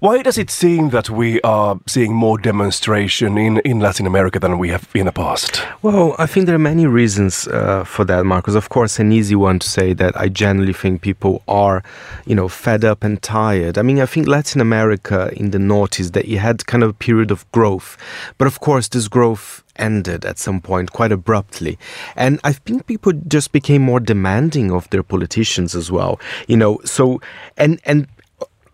Why 0.00 0.22
does 0.22 0.38
it 0.38 0.50
seem 0.50 0.88
that 0.90 1.10
we 1.10 1.40
are 1.42 1.78
seeing 1.86 2.14
more 2.14 2.38
demonstration 2.38 3.36
in, 3.36 3.58
in 3.58 3.78
Latin 3.78 4.06
America 4.06 4.38
than 4.38 4.58
we 4.58 4.70
have 4.70 4.88
in 4.94 5.04
the 5.04 5.12
past? 5.12 5.62
Well, 5.82 6.16
I 6.18 6.26
think 6.26 6.46
there 6.46 6.54
are 6.54 6.58
many 6.58 6.86
reasons 6.86 7.46
uh, 7.48 7.84
for 7.84 8.04
that, 8.06 8.24
Marcos. 8.24 8.54
Of 8.54 8.70
course, 8.70 8.98
an 8.98 9.12
easy 9.18 9.34
one 9.34 9.58
to 9.58 9.68
say 9.68 9.92
that 9.94 10.16
I 10.16 10.28
generally 10.28 10.72
think 10.72 11.02
people 11.02 11.42
are, 11.46 11.82
you 12.26 12.34
know, 12.34 12.48
fed 12.48 12.84
up 12.84 13.04
and 13.04 13.20
tired. 13.22 13.76
I 13.78 13.82
mean, 13.82 14.00
I 14.00 14.06
think 14.06 14.26
Latin 14.26 14.60
America 14.60 15.30
in 15.36 15.50
the 15.50 15.58
noughties 15.58 16.12
that 16.12 16.26
you 16.26 16.38
had 16.38 16.66
kind 16.66 16.82
of 16.82 16.90
a 16.90 17.00
period 17.06 17.30
of 17.30 17.50
growth, 17.52 17.96
but 18.38 18.46
of 18.46 18.60
course 18.60 18.88
this 18.88 19.08
growth 19.08 19.62
ended 19.76 20.24
at 20.24 20.38
some 20.38 20.60
point 20.60 20.92
quite 20.92 21.12
abruptly. 21.12 21.78
And 22.16 22.40
I 22.44 22.52
think 22.52 22.86
people 22.86 23.12
just 23.12 23.52
became 23.52 23.82
more 23.82 24.00
demanding 24.00 24.72
of 24.72 24.88
their 24.90 25.02
politicians 25.02 25.74
as 25.74 25.90
well. 25.90 26.18
You 26.46 26.56
know, 26.56 26.80
so 26.84 27.20
and 27.56 27.80
and 27.84 28.06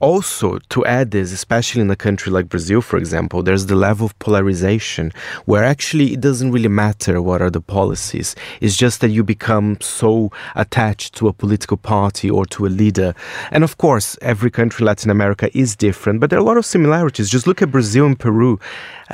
also 0.05 0.59
to 0.69 0.85
add 0.85 1.11
this 1.13 1.33
especially 1.33 1.81
in 1.81 1.91
a 1.91 1.97
country 2.07 2.31
like 2.31 2.49
brazil 2.55 2.81
for 2.91 2.99
example 2.99 3.43
there's 3.43 3.67
the 3.67 3.75
level 3.89 4.05
of 4.07 4.19
polarization 4.19 5.11
where 5.47 5.65
actually 5.65 6.13
it 6.13 6.21
doesn't 6.21 6.53
really 6.53 6.69
matter 6.69 7.21
what 7.23 7.41
are 7.41 7.51
the 7.51 7.61
policies. 7.61 8.35
It's 8.61 8.77
just 8.77 9.01
that 9.01 9.11
you 9.11 9.23
become 9.25 9.79
so 9.81 10.31
attached 10.55 11.15
to 11.17 11.29
a 11.29 11.33
political 11.33 11.77
party 11.77 12.29
or 12.31 12.45
to 12.47 12.67
a 12.67 12.69
leader. 12.81 13.15
And 13.51 13.65
of 13.65 13.79
course 13.79 14.19
every 14.21 14.51
country 14.51 14.83
in 14.83 14.87
latin 14.87 15.11
america 15.11 15.47
is 15.57 15.77
different 15.77 16.21
but 16.21 16.31
there 16.31 16.39
are 16.39 16.43
a 16.43 16.51
lot 16.51 16.57
of 16.57 16.67
similarities. 16.67 17.31
Just 17.31 17.47
look 17.47 17.63
at 17.63 17.71
brazil 17.71 18.07
and 18.07 18.19
peru 18.19 18.59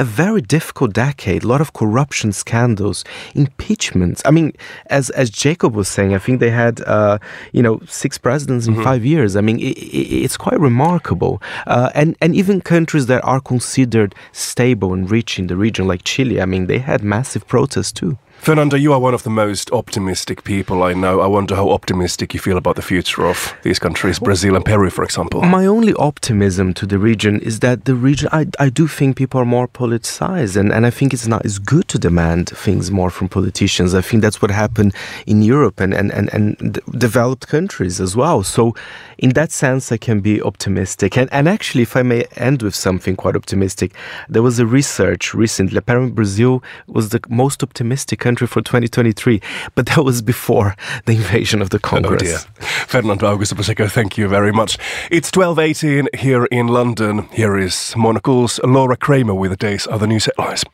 a 0.01 0.05
very 0.05 0.41
difficult 0.41 0.95
decade, 0.95 1.45
a 1.45 1.47
lot 1.47 1.61
of 1.61 1.75
corruption 1.75 2.33
scandals, 2.33 3.05
impeachments. 3.35 4.23
I 4.25 4.31
mean, 4.31 4.55
as 4.87 5.11
as 5.11 5.29
Jacob 5.29 5.75
was 5.75 5.89
saying, 5.89 6.15
I 6.15 6.19
think 6.19 6.41
they 6.41 6.51
had 6.51 6.81
uh, 6.87 7.19
you 7.53 7.63
know 7.63 7.81
six 7.87 8.17
presidents 8.17 8.67
in 8.67 8.75
mm-hmm. 8.75 8.91
five 8.91 9.05
years. 9.05 9.37
I 9.37 9.43
mean, 9.43 9.59
it, 9.59 9.77
it, 9.77 10.25
it's 10.25 10.39
quite 10.39 10.59
remarkable. 10.59 11.43
Uh, 11.67 11.91
and 11.95 12.17
and 12.23 12.35
even 12.35 12.63
countries 12.63 13.07
that 13.07 13.23
are 13.25 13.41
considered 13.41 14.15
stable 14.33 14.95
and 14.95 15.11
rich 15.11 15.39
in 15.39 15.49
the 15.49 15.57
region, 15.57 15.87
like 15.87 16.03
Chile, 16.05 16.41
I 16.41 16.47
mean, 16.47 16.67
they 16.67 16.79
had 16.79 17.05
massive 17.05 17.47
protests 17.47 17.93
too. 17.93 18.17
Fernando, 18.40 18.74
you 18.74 18.90
are 18.94 18.98
one 18.98 19.12
of 19.12 19.22
the 19.22 19.29
most 19.29 19.70
optimistic 19.70 20.44
people 20.44 20.83
I 20.83 20.94
know. 20.94 21.20
I 21.20 21.26
wonder 21.26 21.55
how 21.55 21.68
optimistic 21.68 22.33
you 22.33 22.40
feel 22.40 22.57
about 22.57 22.76
the 22.76 22.81
future 22.81 23.26
of 23.26 23.55
these 23.64 23.79
countries, 23.79 24.18
Brazil 24.18 24.57
and 24.57 24.64
Peru, 24.64 24.88
for 24.88 25.05
example. 25.05 25.42
My 25.42 25.66
only 25.66 25.92
optimism 25.94 26.72
to 26.74 26.87
the 26.87 26.98
region 26.98 27.38
is 27.40 27.61
that 27.61 27.85
the 27.85 27.94
region, 27.94 28.31
I, 28.33 28.46
I 28.59 28.70
do 28.70 28.88
think 28.88 29.18
people 29.18 29.42
are 29.42 29.44
more 29.44 29.68
politicized, 29.68 30.57
and, 30.57 30.72
and 30.72 30.87
I 30.87 30.90
think 30.90 31.12
it's 31.12 31.26
not 31.26 31.44
it's 31.44 31.59
good 31.59 31.87
to 31.88 31.98
demand 31.98 32.48
things 32.48 32.90
more 32.90 33.11
from 33.11 33.29
politicians. 33.29 33.94
I 33.94 34.00
think 34.00 34.22
that's 34.22 34.40
what 34.40 34.50
happened 34.50 34.94
in 35.26 35.42
Europe 35.42 35.79
and, 35.79 35.92
and, 35.92 36.11
and, 36.11 36.33
and 36.33 36.81
developed 36.96 37.46
countries 37.46 38.00
as 38.00 38.16
well. 38.16 38.42
So, 38.42 38.74
in 39.18 39.35
that 39.35 39.53
sense, 39.53 39.92
I 39.92 39.98
can 39.98 40.20
be 40.20 40.40
optimistic. 40.40 41.18
And, 41.18 41.31
and 41.31 41.46
actually, 41.46 41.83
if 41.83 41.94
I 41.94 42.03
may 42.03 42.24
end 42.37 42.62
with 42.62 42.74
something 42.74 43.16
quite 43.16 43.37
optimistic, 43.37 43.92
there 44.31 44.42
was 44.42 44.59
a 44.59 44.64
research 44.64 45.35
recently. 45.35 45.76
Apparently, 45.76 46.12
Brazil 46.12 46.62
was 46.87 47.11
the 47.11 47.20
most 47.29 47.62
optimistic 47.62 48.18
country 48.18 48.30
country 48.31 48.47
for 48.47 48.62
2023, 48.62 49.40
but 49.75 49.87
that 49.87 50.05
was 50.05 50.23
before 50.23 50.77
the 51.07 51.16
invasion 51.16 51.61
of 51.61 51.71
the 51.71 51.81
Congress. 51.81 52.23
Oh 52.23 52.27
dear. 52.27 52.38
Fernando 52.87 53.27
Augusto 53.27 53.57
Pacheco, 53.57 53.88
thank 53.88 54.16
you 54.16 54.29
very 54.29 54.53
much. 54.53 54.79
It's 55.11 55.33
12.18 55.33 56.14
here 56.14 56.45
in 56.45 56.69
London. 56.69 57.27
Here 57.33 57.59
is 57.59 57.93
Monocle's 57.97 58.61
Laura 58.62 58.97
Kramer 58.97 59.35
with 59.35 59.51
the 59.51 59.57
day's 59.57 59.88
other 59.88 60.07
news 60.07 60.27
headlines. 60.27 60.64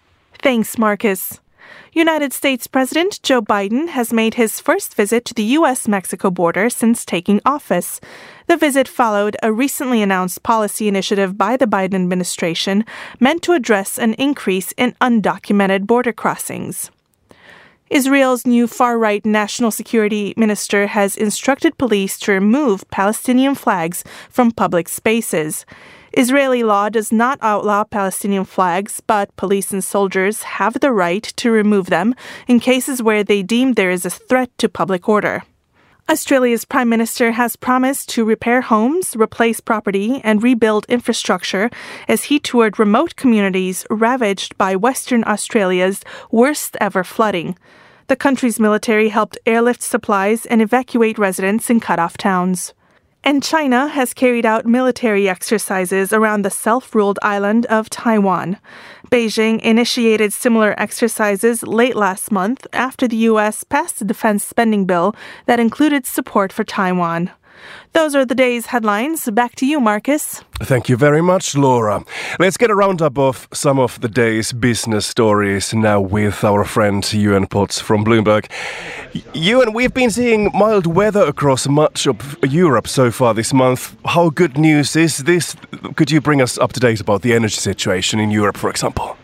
Thanks, 0.42 0.76
Marcus. 0.76 1.40
United 1.94 2.34
States 2.34 2.66
President 2.66 3.22
Joe 3.22 3.40
Biden 3.40 3.88
has 3.88 4.12
made 4.12 4.34
his 4.34 4.60
first 4.60 4.94
visit 4.94 5.24
to 5.24 5.32
the 5.32 5.56
U.S. 5.58 5.88
Mexico 5.88 6.30
border 6.30 6.68
since 6.68 7.06
taking 7.06 7.40
office. 7.46 8.02
The 8.48 8.58
visit 8.58 8.86
followed 8.86 9.34
a 9.42 9.50
recently 9.50 10.02
announced 10.02 10.42
policy 10.42 10.88
initiative 10.88 11.38
by 11.38 11.56
the 11.56 11.66
Biden 11.66 11.94
administration 11.94 12.84
meant 13.18 13.40
to 13.44 13.54
address 13.54 13.98
an 13.98 14.12
increase 14.14 14.72
in 14.76 14.92
undocumented 15.00 15.86
border 15.86 16.12
crossings. 16.12 16.90
Israel's 17.90 18.44
new 18.44 18.66
far 18.66 18.98
right 18.98 19.24
national 19.24 19.70
security 19.70 20.34
minister 20.36 20.88
has 20.88 21.16
instructed 21.16 21.78
police 21.78 22.18
to 22.18 22.32
remove 22.32 22.88
Palestinian 22.90 23.54
flags 23.54 24.02
from 24.28 24.50
public 24.50 24.88
spaces. 24.88 25.64
Israeli 26.12 26.64
law 26.64 26.88
does 26.88 27.12
not 27.12 27.38
outlaw 27.42 27.84
Palestinian 27.84 28.44
flags, 28.44 29.00
but 29.06 29.34
police 29.36 29.72
and 29.72 29.84
soldiers 29.84 30.42
have 30.42 30.80
the 30.80 30.90
right 30.90 31.22
to 31.36 31.52
remove 31.52 31.86
them 31.86 32.14
in 32.48 32.58
cases 32.58 33.02
where 33.02 33.22
they 33.22 33.44
deem 33.44 33.74
there 33.74 33.92
is 33.92 34.04
a 34.04 34.10
threat 34.10 34.50
to 34.58 34.68
public 34.68 35.08
order. 35.08 35.44
Australia's 36.08 36.64
Prime 36.64 36.88
Minister 36.88 37.32
has 37.32 37.56
promised 37.56 38.08
to 38.10 38.24
repair 38.24 38.60
homes, 38.60 39.16
replace 39.16 39.58
property, 39.58 40.20
and 40.22 40.40
rebuild 40.40 40.86
infrastructure 40.88 41.68
as 42.06 42.24
he 42.24 42.38
toured 42.38 42.78
remote 42.78 43.16
communities 43.16 43.84
ravaged 43.90 44.56
by 44.56 44.76
Western 44.76 45.24
Australia's 45.24 46.04
worst 46.30 46.76
ever 46.80 47.02
flooding. 47.02 47.58
The 48.06 48.14
country's 48.14 48.60
military 48.60 49.08
helped 49.08 49.36
airlift 49.46 49.82
supplies 49.82 50.46
and 50.46 50.62
evacuate 50.62 51.18
residents 51.18 51.70
in 51.70 51.80
cut 51.80 51.98
off 51.98 52.16
towns. 52.16 52.72
And 53.26 53.42
China 53.42 53.88
has 53.88 54.14
carried 54.14 54.46
out 54.46 54.66
military 54.66 55.28
exercises 55.28 56.12
around 56.12 56.42
the 56.42 56.50
self 56.50 56.94
ruled 56.94 57.18
island 57.22 57.66
of 57.66 57.90
Taiwan. 57.90 58.56
Beijing 59.10 59.60
initiated 59.62 60.32
similar 60.32 60.78
exercises 60.78 61.64
late 61.64 61.96
last 61.96 62.30
month 62.30 62.68
after 62.72 63.08
the 63.08 63.16
U.S. 63.30 63.64
passed 63.64 64.00
a 64.00 64.04
defense 64.04 64.44
spending 64.44 64.84
bill 64.84 65.12
that 65.46 65.58
included 65.58 66.06
support 66.06 66.52
for 66.52 66.62
Taiwan. 66.62 67.32
Those 67.92 68.14
are 68.14 68.24
the 68.24 68.34
day's 68.34 68.66
headlines. 68.66 69.28
Back 69.30 69.54
to 69.56 69.66
you, 69.66 69.80
Marcus. 69.80 70.42
Thank 70.60 70.88
you 70.88 70.96
very 70.96 71.22
much, 71.22 71.54
Laura. 71.54 72.04
Let's 72.38 72.56
get 72.56 72.70
a 72.70 72.74
roundup 72.74 73.18
of 73.18 73.48
some 73.52 73.78
of 73.78 74.00
the 74.00 74.08
day's 74.08 74.52
business 74.52 75.06
stories 75.06 75.74
now 75.74 76.00
with 76.00 76.44
our 76.44 76.64
friend 76.64 77.10
Ewan 77.12 77.46
Potts 77.46 77.80
from 77.80 78.04
Bloomberg. 78.04 78.50
Ewan, 79.34 79.72
we've 79.72 79.94
been 79.94 80.10
seeing 80.10 80.50
mild 80.54 80.86
weather 80.86 81.22
across 81.22 81.66
much 81.68 82.06
of 82.06 82.36
Europe 82.42 82.88
so 82.88 83.10
far 83.10 83.34
this 83.34 83.52
month. 83.52 83.96
How 84.04 84.30
good 84.30 84.58
news 84.58 84.96
is 84.96 85.18
this? 85.18 85.56
Could 85.96 86.10
you 86.10 86.20
bring 86.20 86.42
us 86.42 86.58
up 86.58 86.72
to 86.72 86.80
date 86.80 87.00
about 87.00 87.22
the 87.22 87.32
energy 87.32 87.56
situation 87.56 88.20
in 88.20 88.30
Europe, 88.30 88.56
for 88.56 88.70
example? 88.70 89.16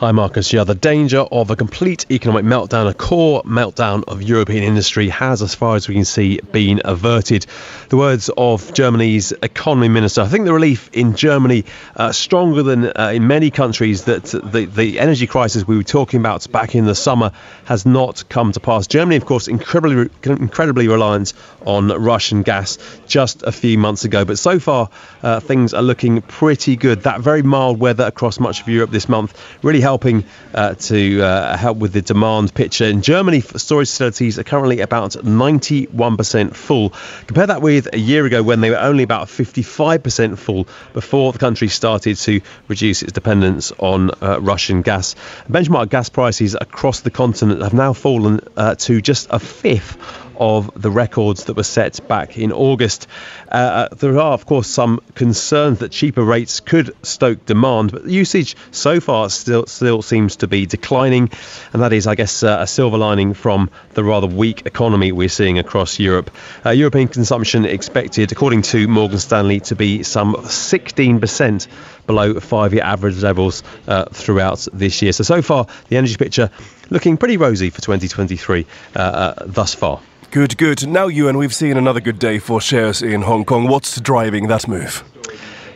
Hi, 0.00 0.12
Marcus. 0.12 0.50
Yeah, 0.50 0.64
the 0.64 0.74
danger 0.74 1.18
of 1.18 1.50
a 1.50 1.56
complete 1.56 2.06
economic 2.10 2.46
meltdown, 2.46 2.88
a 2.88 2.94
core 2.94 3.42
meltdown 3.42 4.02
of 4.08 4.22
European 4.22 4.64
industry, 4.64 5.10
has, 5.10 5.42
as 5.42 5.54
far 5.54 5.76
as 5.76 5.88
we 5.88 5.94
can 5.94 6.06
see, 6.06 6.40
been 6.40 6.80
averted. 6.86 7.44
The 7.90 7.98
words 7.98 8.30
of 8.34 8.72
Germany's 8.72 9.32
economy 9.32 9.90
minister. 9.90 10.22
I 10.22 10.28
think 10.28 10.46
the 10.46 10.54
relief 10.54 10.88
in 10.94 11.16
Germany 11.16 11.66
uh, 11.94 12.12
stronger 12.12 12.62
than 12.62 12.86
uh, 12.86 13.12
in 13.14 13.26
many 13.26 13.50
countries 13.50 14.04
that 14.04 14.24
the, 14.24 14.64
the 14.64 14.98
energy 14.98 15.26
crisis 15.26 15.68
we 15.68 15.76
were 15.76 15.82
talking 15.82 16.18
about 16.18 16.50
back 16.50 16.74
in 16.74 16.86
the 16.86 16.94
summer 16.94 17.32
has 17.66 17.84
not 17.84 18.26
come 18.30 18.52
to 18.52 18.60
pass. 18.60 18.86
Germany, 18.86 19.16
of 19.16 19.26
course, 19.26 19.48
incredibly 19.48 20.08
incredibly 20.24 20.88
reliant 20.88 21.34
on 21.66 21.88
Russian 21.88 22.40
gas 22.40 22.78
just 23.06 23.42
a 23.42 23.52
few 23.52 23.76
months 23.76 24.06
ago, 24.06 24.24
but 24.24 24.38
so 24.38 24.58
far 24.58 24.88
uh, 25.22 25.40
things 25.40 25.74
are 25.74 25.82
looking 25.82 26.22
pretty 26.22 26.76
good. 26.76 27.02
That 27.02 27.20
very 27.20 27.42
mild 27.42 27.78
weather 27.78 28.04
across 28.04 28.40
much 28.40 28.62
of 28.62 28.68
Europe 28.68 28.92
this 28.92 29.06
month 29.06 29.38
really 29.62 29.89
helping 29.90 30.24
uh, 30.54 30.74
to 30.74 31.20
uh, 31.20 31.56
help 31.56 31.76
with 31.78 31.92
the 31.92 32.00
demand 32.00 32.54
picture. 32.54 32.84
In 32.84 33.02
Germany, 33.02 33.40
storage 33.40 33.88
facilities 33.88 34.38
are 34.38 34.44
currently 34.44 34.78
about 34.78 35.10
91% 35.12 36.54
full. 36.54 36.90
Compare 37.26 37.48
that 37.48 37.60
with 37.60 37.92
a 37.92 37.98
year 37.98 38.24
ago 38.24 38.40
when 38.40 38.60
they 38.60 38.70
were 38.70 38.78
only 38.78 39.02
about 39.02 39.26
55% 39.26 40.38
full 40.38 40.68
before 40.92 41.32
the 41.32 41.40
country 41.40 41.66
started 41.66 42.16
to 42.18 42.40
reduce 42.68 43.02
its 43.02 43.10
dependence 43.10 43.72
on 43.78 44.12
uh, 44.22 44.40
Russian 44.40 44.82
gas. 44.82 45.16
Benchmark 45.50 45.88
gas 45.88 46.08
prices 46.08 46.54
across 46.54 47.00
the 47.00 47.10
continent 47.10 47.60
have 47.60 47.74
now 47.74 47.92
fallen 47.92 48.38
uh, 48.56 48.76
to 48.76 49.00
just 49.00 49.26
a 49.30 49.40
fifth 49.40 49.98
of 50.40 50.70
the 50.74 50.90
records 50.90 51.44
that 51.44 51.54
were 51.54 51.62
set 51.62 52.08
back 52.08 52.38
in 52.38 52.50
August. 52.50 53.06
Uh, 53.46 53.54
uh, 53.54 53.94
there 53.94 54.18
are, 54.18 54.32
of 54.32 54.46
course, 54.46 54.66
some 54.66 55.00
concerns 55.14 55.80
that 55.80 55.92
cheaper 55.92 56.24
rates 56.24 56.60
could 56.60 56.96
stoke 57.04 57.44
demand, 57.44 57.92
but 57.92 58.06
usage 58.06 58.56
so 58.70 58.98
far 59.00 59.28
still 59.28 59.66
still 59.66 60.00
seems 60.00 60.36
to 60.36 60.48
be 60.48 60.64
declining, 60.64 61.30
and 61.72 61.82
that 61.82 61.92
is, 61.92 62.06
I 62.06 62.14
guess, 62.14 62.42
uh, 62.42 62.58
a 62.60 62.66
silver 62.66 62.96
lining 62.96 63.34
from 63.34 63.70
the 63.94 64.02
rather 64.02 64.26
weak 64.26 64.64
economy 64.64 65.12
we're 65.12 65.28
seeing 65.28 65.58
across 65.58 65.98
Europe. 65.98 66.30
Uh, 66.64 66.70
European 66.70 67.08
consumption 67.08 67.66
expected, 67.66 68.32
according 68.32 68.62
to 68.62 68.88
Morgan 68.88 69.18
Stanley, 69.18 69.60
to 69.60 69.76
be 69.76 70.02
some 70.02 70.34
16% 70.34 71.68
below 72.06 72.40
five-year 72.40 72.82
average 72.82 73.22
levels 73.22 73.62
uh, 73.86 74.06
throughout 74.06 74.66
this 74.72 75.02
year. 75.02 75.12
So 75.12 75.22
so 75.22 75.42
far, 75.42 75.66
the 75.88 75.98
energy 75.98 76.16
picture 76.16 76.50
looking 76.90 77.16
pretty 77.16 77.36
rosy 77.36 77.70
for 77.70 77.80
2023 77.80 78.66
uh, 78.94 79.34
thus 79.46 79.74
far. 79.74 80.00
Good, 80.30 80.56
good. 80.58 80.86
Now, 80.86 81.08
Ewan, 81.08 81.38
we've 81.38 81.54
seen 81.54 81.76
another 81.76 82.00
good 82.00 82.20
day 82.20 82.38
for 82.38 82.60
shares 82.60 83.02
in 83.02 83.22
Hong 83.22 83.44
Kong. 83.44 83.66
What's 83.66 84.00
driving 84.00 84.46
that 84.46 84.68
move? 84.68 85.02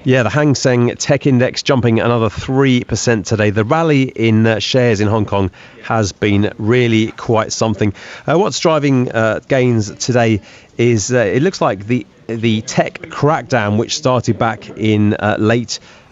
Yeah, 0.04 0.22
the 0.22 0.28
Hang 0.28 0.54
Seng 0.54 0.94
Tech 0.96 1.26
Index 1.26 1.62
jumping 1.62 1.98
another 1.98 2.28
3% 2.28 3.24
today. 3.24 3.48
The 3.48 3.64
rally 3.64 4.02
in 4.02 4.46
uh, 4.46 4.58
shares 4.58 5.00
in 5.00 5.08
Hong 5.08 5.24
Kong 5.24 5.50
has 5.82 6.12
been 6.12 6.52
really 6.58 7.10
quite 7.12 7.52
something. 7.52 7.94
Uh, 8.26 8.38
what's 8.38 8.60
driving 8.60 9.10
uh, 9.10 9.40
gains 9.48 9.90
today 9.94 10.42
is 10.76 11.10
uh, 11.10 11.16
it 11.16 11.42
looks 11.42 11.62
like 11.62 11.86
the 11.86 12.06
the 12.26 12.60
tech 12.62 13.00
crackdown, 13.00 13.78
which 13.78 13.96
started 13.96 14.38
back 14.38 14.68
in 14.68 15.16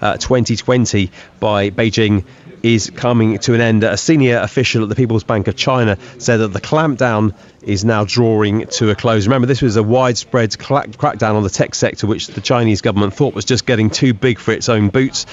uh, 0.03 0.17
2020 0.19 1.07
uh, 1.07 1.11
by 1.41 1.71
Beijing 1.71 2.25
is 2.63 2.91
coming 2.91 3.39
to 3.39 3.55
an 3.55 3.61
end. 3.61 3.85
A 3.85 3.97
senior 3.97 4.39
official 4.39 4.83
at 4.83 4.89
the 4.89 4.95
People's 4.95 5.25
Bank 5.25 5.49
of 5.49 5.57
China 5.57 5.99
said 6.19 6.39
that 6.39 6.49
the 6.49 6.61
clampdown 6.61 7.35
is 7.63 7.85
now 7.85 8.05
drawing 8.05 8.67
to 8.67 8.91
a 8.91 8.95
close. 8.95 9.27
Remember, 9.27 9.47
this 9.47 9.63
was 9.63 9.77
a 9.77 9.83
widespread 9.83 10.51
crackdown 10.51 11.35
on 11.35 11.43
the 11.43 11.51
tech 11.51 11.75
sector, 11.75 12.07
which 12.07 12.27
the 12.29 12.41
Chinese 12.41 12.81
government 12.81 13.15
thought 13.15 13.35
was 13.35 13.45
just 13.45 13.67
getting 13.67 13.91
too 13.91 14.15
big 14.15 14.39
for 14.39 14.53
its 14.53 14.69
own 14.69 14.89
boots. 14.89 15.27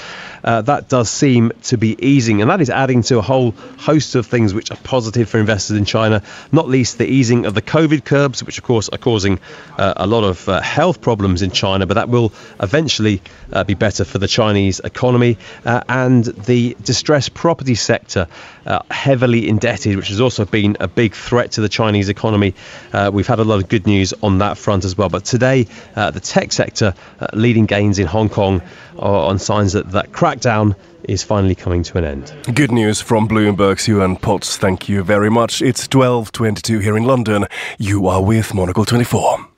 Uh, 0.43 0.61
that 0.61 0.87
does 0.89 1.09
seem 1.09 1.51
to 1.63 1.77
be 1.77 1.95
easing, 2.05 2.41
and 2.41 2.49
that 2.49 2.61
is 2.61 2.69
adding 2.69 3.01
to 3.03 3.17
a 3.17 3.21
whole 3.21 3.51
host 3.77 4.15
of 4.15 4.25
things 4.25 4.53
which 4.53 4.71
are 4.71 4.77
positive 4.77 5.27
for 5.27 5.39
investors 5.39 5.77
in 5.77 5.85
China, 5.85 6.21
not 6.51 6.67
least 6.67 6.97
the 6.97 7.07
easing 7.07 7.45
of 7.45 7.53
the 7.55 7.61
COVID 7.61 8.05
curbs, 8.05 8.43
which 8.43 8.57
of 8.57 8.63
course 8.63 8.89
are 8.89 8.97
causing 8.97 9.39
uh, 9.77 9.93
a 9.97 10.07
lot 10.07 10.23
of 10.23 10.47
uh, 10.47 10.61
health 10.61 11.01
problems 11.01 11.41
in 11.41 11.51
China, 11.51 11.87
but 11.87 11.95
that 11.95 12.09
will 12.09 12.31
eventually 12.59 13.21
uh, 13.51 13.63
be 13.63 13.73
better 13.73 14.05
for 14.05 14.19
the 14.19 14.27
Chinese 14.27 14.58
economy. 14.67 15.37
Uh, 15.65 15.81
and 15.87 16.25
the 16.25 16.75
distressed 16.83 17.33
property 17.33 17.75
sector, 17.75 18.27
uh, 18.65 18.79
heavily 18.91 19.47
indebted, 19.47 19.95
which 19.95 20.09
has 20.09 20.19
also 20.19 20.45
been 20.45 20.77
a 20.79 20.87
big 20.87 21.13
threat 21.13 21.53
to 21.53 21.61
the 21.61 21.69
Chinese 21.69 22.09
economy. 22.09 22.53
Uh, 22.93 23.09
we've 23.13 23.27
had 23.27 23.39
a 23.39 23.43
lot 23.43 23.61
of 23.61 23.69
good 23.69 23.87
news 23.87 24.13
on 24.21 24.39
that 24.39 24.57
front 24.57 24.85
as 24.85 24.97
well. 24.97 25.09
But 25.09 25.25
today, 25.25 25.67
uh, 25.95 26.11
the 26.11 26.19
tech 26.19 26.51
sector 26.51 26.93
uh, 27.19 27.27
leading 27.33 27.65
gains 27.65 27.99
in 27.99 28.07
Hong 28.07 28.29
Kong 28.29 28.61
on 28.97 29.39
signs 29.39 29.73
that 29.73 29.91
that 29.91 30.11
crackdown 30.11 30.75
is 31.03 31.23
finally 31.23 31.55
coming 31.55 31.83
to 31.83 31.97
an 31.97 32.03
end. 32.03 32.33
Good 32.53 32.71
news 32.71 32.99
from 32.99 33.27
Bloomberg's 33.27 33.87
Ewan 33.87 34.17
Potts. 34.17 34.57
Thank 34.57 34.89
you 34.89 35.03
very 35.03 35.29
much. 35.29 35.61
It's 35.61 35.87
12:22 35.87 36.81
here 36.81 36.97
in 36.97 37.03
London. 37.03 37.45
You 37.77 38.07
are 38.07 38.21
with 38.21 38.53
Monocle 38.53 38.85
24. 38.85 39.48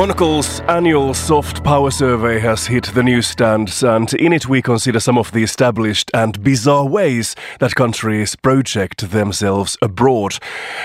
Monocle's 0.00 0.60
annual 0.60 1.12
soft 1.12 1.62
power 1.62 1.90
survey 1.90 2.38
has 2.38 2.66
hit 2.66 2.84
the 2.94 3.02
newsstands, 3.02 3.82
and 3.82 4.14
in 4.14 4.32
it 4.32 4.48
we 4.48 4.62
consider 4.62 4.98
some 4.98 5.18
of 5.18 5.30
the 5.32 5.42
established 5.42 6.10
and 6.14 6.42
bizarre 6.42 6.86
ways 6.86 7.36
that 7.58 7.74
countries 7.74 8.34
project 8.34 9.10
themselves 9.10 9.76
abroad. 9.82 10.38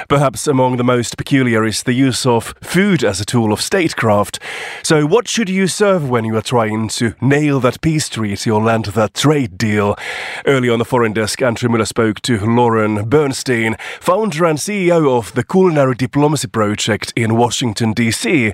Perhaps 0.09 0.47
among 0.47 0.75
the 0.75 0.83
most 0.83 1.15
peculiar 1.15 1.63
is 1.63 1.83
the 1.83 1.93
use 1.93 2.25
of 2.25 2.53
food 2.61 3.05
as 3.05 3.21
a 3.21 3.25
tool 3.25 3.53
of 3.53 3.61
statecraft. 3.61 4.37
So, 4.83 5.05
what 5.05 5.29
should 5.29 5.47
you 5.47 5.67
serve 5.67 6.09
when 6.09 6.25
you 6.25 6.35
are 6.35 6.41
trying 6.41 6.89
to 6.89 7.15
nail 7.21 7.61
that 7.61 7.79
peace 7.79 8.09
treaty 8.09 8.51
or 8.51 8.61
land 8.61 8.87
that 8.87 9.13
trade 9.13 9.57
deal? 9.57 9.95
Early 10.45 10.69
on 10.69 10.79
the 10.79 10.83
foreign 10.83 11.13
desk, 11.13 11.41
Andrew 11.41 11.69
Mueller 11.69 11.85
spoke 11.85 12.19
to 12.23 12.45
Lauren 12.45 13.07
Bernstein, 13.07 13.77
founder 14.01 14.43
and 14.43 14.59
CEO 14.59 15.17
of 15.17 15.33
the 15.35 15.43
Culinary 15.45 15.95
Diplomacy 15.95 16.49
Project 16.49 17.13
in 17.15 17.37
Washington, 17.37 17.93
D.C. 17.93 18.51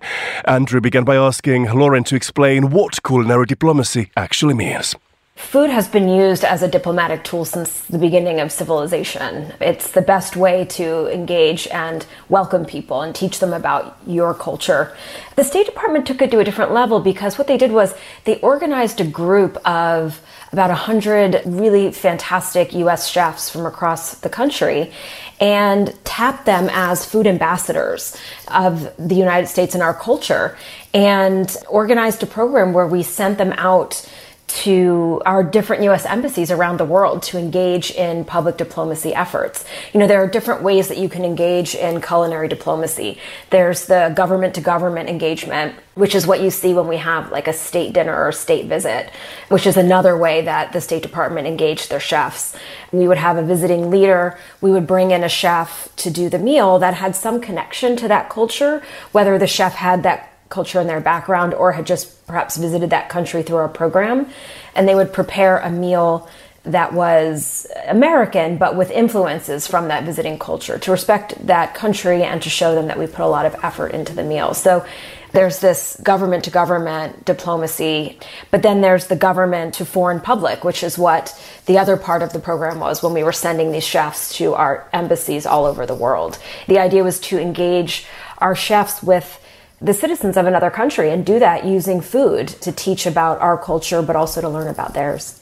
Andrew 0.51 0.81
began 0.81 1.05
by 1.05 1.15
asking 1.15 1.71
Lauren 1.71 2.03
to 2.03 2.13
explain 2.17 2.71
what 2.71 3.01
culinary 3.03 3.45
diplomacy 3.45 4.11
actually 4.17 4.53
means. 4.53 4.97
Food 5.37 5.69
has 5.69 5.87
been 5.87 6.09
used 6.09 6.43
as 6.43 6.61
a 6.61 6.67
diplomatic 6.67 7.23
tool 7.23 7.45
since 7.45 7.83
the 7.85 7.97
beginning 7.97 8.41
of 8.41 8.51
civilization. 8.51 9.53
It's 9.61 9.91
the 9.91 10.01
best 10.01 10.35
way 10.35 10.65
to 10.65 11.07
engage 11.07 11.67
and 11.67 12.05
welcome 12.27 12.65
people 12.65 13.01
and 13.01 13.15
teach 13.15 13.39
them 13.39 13.53
about 13.53 13.97
your 14.05 14.33
culture. 14.33 14.93
The 15.37 15.45
State 15.45 15.67
Department 15.67 16.05
took 16.05 16.21
it 16.21 16.31
to 16.31 16.39
a 16.39 16.43
different 16.43 16.73
level 16.73 16.99
because 16.99 17.37
what 17.37 17.47
they 17.47 17.57
did 17.57 17.71
was 17.71 17.95
they 18.25 18.37
organized 18.41 18.99
a 18.99 19.05
group 19.05 19.55
of 19.65 20.19
about 20.51 20.69
100 20.69 21.43
really 21.45 21.91
fantastic 21.91 22.73
US 22.73 23.07
chefs 23.07 23.49
from 23.49 23.65
across 23.65 24.15
the 24.15 24.29
country 24.29 24.91
and 25.39 25.97
tapped 26.03 26.45
them 26.45 26.69
as 26.71 27.05
food 27.05 27.25
ambassadors 27.25 28.17
of 28.49 28.93
the 28.97 29.15
United 29.15 29.47
States 29.47 29.73
and 29.73 29.81
our 29.81 29.93
culture 29.93 30.57
and 30.93 31.55
organized 31.69 32.21
a 32.21 32.25
program 32.25 32.73
where 32.73 32.87
we 32.87 33.01
sent 33.01 33.37
them 33.37 33.53
out 33.53 34.05
to 34.53 35.21
our 35.25 35.43
different 35.43 35.83
US 35.83 36.05
embassies 36.05 36.51
around 36.51 36.77
the 36.77 36.85
world 36.85 37.23
to 37.23 37.37
engage 37.37 37.91
in 37.91 38.25
public 38.25 38.57
diplomacy 38.57 39.13
efforts. 39.13 39.63
You 39.93 39.99
know, 39.99 40.07
there 40.07 40.21
are 40.21 40.27
different 40.27 40.61
ways 40.61 40.87
that 40.89 40.97
you 40.97 41.09
can 41.09 41.23
engage 41.23 41.73
in 41.73 42.01
culinary 42.01 42.47
diplomacy. 42.47 43.17
There's 43.49 43.85
the 43.85 44.13
government 44.15 44.55
to 44.55 44.61
government 44.61 45.09
engagement, 45.09 45.75
which 45.95 46.15
is 46.15 46.27
what 46.27 46.41
you 46.41 46.49
see 46.51 46.73
when 46.73 46.87
we 46.87 46.97
have 46.97 47.31
like 47.31 47.47
a 47.47 47.53
state 47.53 47.93
dinner 47.93 48.15
or 48.15 48.31
state 48.31 48.65
visit, 48.65 49.09
which 49.49 49.65
is 49.65 49.77
another 49.77 50.17
way 50.17 50.41
that 50.41 50.73
the 50.73 50.81
State 50.81 51.03
Department 51.03 51.47
engaged 51.47 51.89
their 51.89 51.99
chefs. 51.99 52.55
We 52.91 53.07
would 53.07 53.17
have 53.17 53.37
a 53.37 53.43
visiting 53.43 53.89
leader, 53.89 54.37
we 54.59 54.71
would 54.71 54.87
bring 54.87 55.11
in 55.11 55.23
a 55.23 55.29
chef 55.29 55.89
to 55.97 56.09
do 56.09 56.29
the 56.29 56.39
meal 56.39 56.79
that 56.79 56.95
had 56.95 57.15
some 57.15 57.41
connection 57.41 57.95
to 57.97 58.07
that 58.07 58.29
culture, 58.29 58.81
whether 59.11 59.37
the 59.37 59.47
chef 59.47 59.75
had 59.75 60.03
that 60.03 60.30
culture 60.51 60.79
and 60.79 60.87
their 60.87 61.01
background 61.01 61.53
or 61.53 61.71
had 61.71 61.87
just 61.87 62.27
perhaps 62.27 62.57
visited 62.57 62.91
that 62.91 63.09
country 63.09 63.41
through 63.41 63.57
our 63.57 63.69
program. 63.69 64.29
And 64.75 64.87
they 64.87 64.95
would 64.95 65.11
prepare 65.11 65.57
a 65.57 65.71
meal 65.71 66.29
that 66.63 66.93
was 66.93 67.65
American, 67.87 68.57
but 68.57 68.75
with 68.75 68.91
influences 68.91 69.65
from 69.65 69.87
that 69.87 70.03
visiting 70.03 70.37
culture 70.37 70.77
to 70.77 70.91
respect 70.91 71.47
that 71.47 71.73
country 71.73 72.23
and 72.23 72.41
to 72.43 72.49
show 72.49 72.75
them 72.75 72.87
that 72.87 72.99
we 72.99 73.07
put 73.07 73.21
a 73.21 73.27
lot 73.27 73.47
of 73.47 73.55
effort 73.63 73.93
into 73.93 74.13
the 74.13 74.23
meal. 74.23 74.53
So 74.53 74.85
there's 75.31 75.59
this 75.59 75.99
government 76.03 76.43
to 76.43 76.51
government 76.51 77.25
diplomacy, 77.25 78.19
but 78.51 78.61
then 78.61 78.81
there's 78.81 79.07
the 79.07 79.15
government 79.15 79.75
to 79.75 79.85
foreign 79.85 80.19
public, 80.19 80.63
which 80.63 80.83
is 80.83 80.97
what 80.97 81.33
the 81.65 81.77
other 81.77 81.97
part 81.97 82.21
of 82.21 82.33
the 82.33 82.39
program 82.39 82.79
was 82.79 83.01
when 83.01 83.13
we 83.13 83.23
were 83.23 83.31
sending 83.31 83.71
these 83.71 83.85
chefs 83.85 84.35
to 84.35 84.53
our 84.53 84.87
embassies 84.93 85.45
all 85.45 85.65
over 85.65 85.85
the 85.85 85.95
world. 85.95 86.37
The 86.67 86.79
idea 86.79 87.03
was 87.03 87.19
to 87.21 87.39
engage 87.39 88.05
our 88.37 88.55
chefs 88.55 89.01
with 89.01 89.39
the 89.81 89.93
citizens 89.93 90.37
of 90.37 90.45
another 90.45 90.69
country 90.69 91.09
and 91.09 91.25
do 91.25 91.39
that 91.39 91.65
using 91.65 92.01
food 92.01 92.47
to 92.47 92.71
teach 92.71 93.05
about 93.05 93.39
our 93.41 93.57
culture, 93.57 94.01
but 94.01 94.15
also 94.15 94.39
to 94.39 94.47
learn 94.47 94.67
about 94.67 94.93
theirs. 94.93 95.41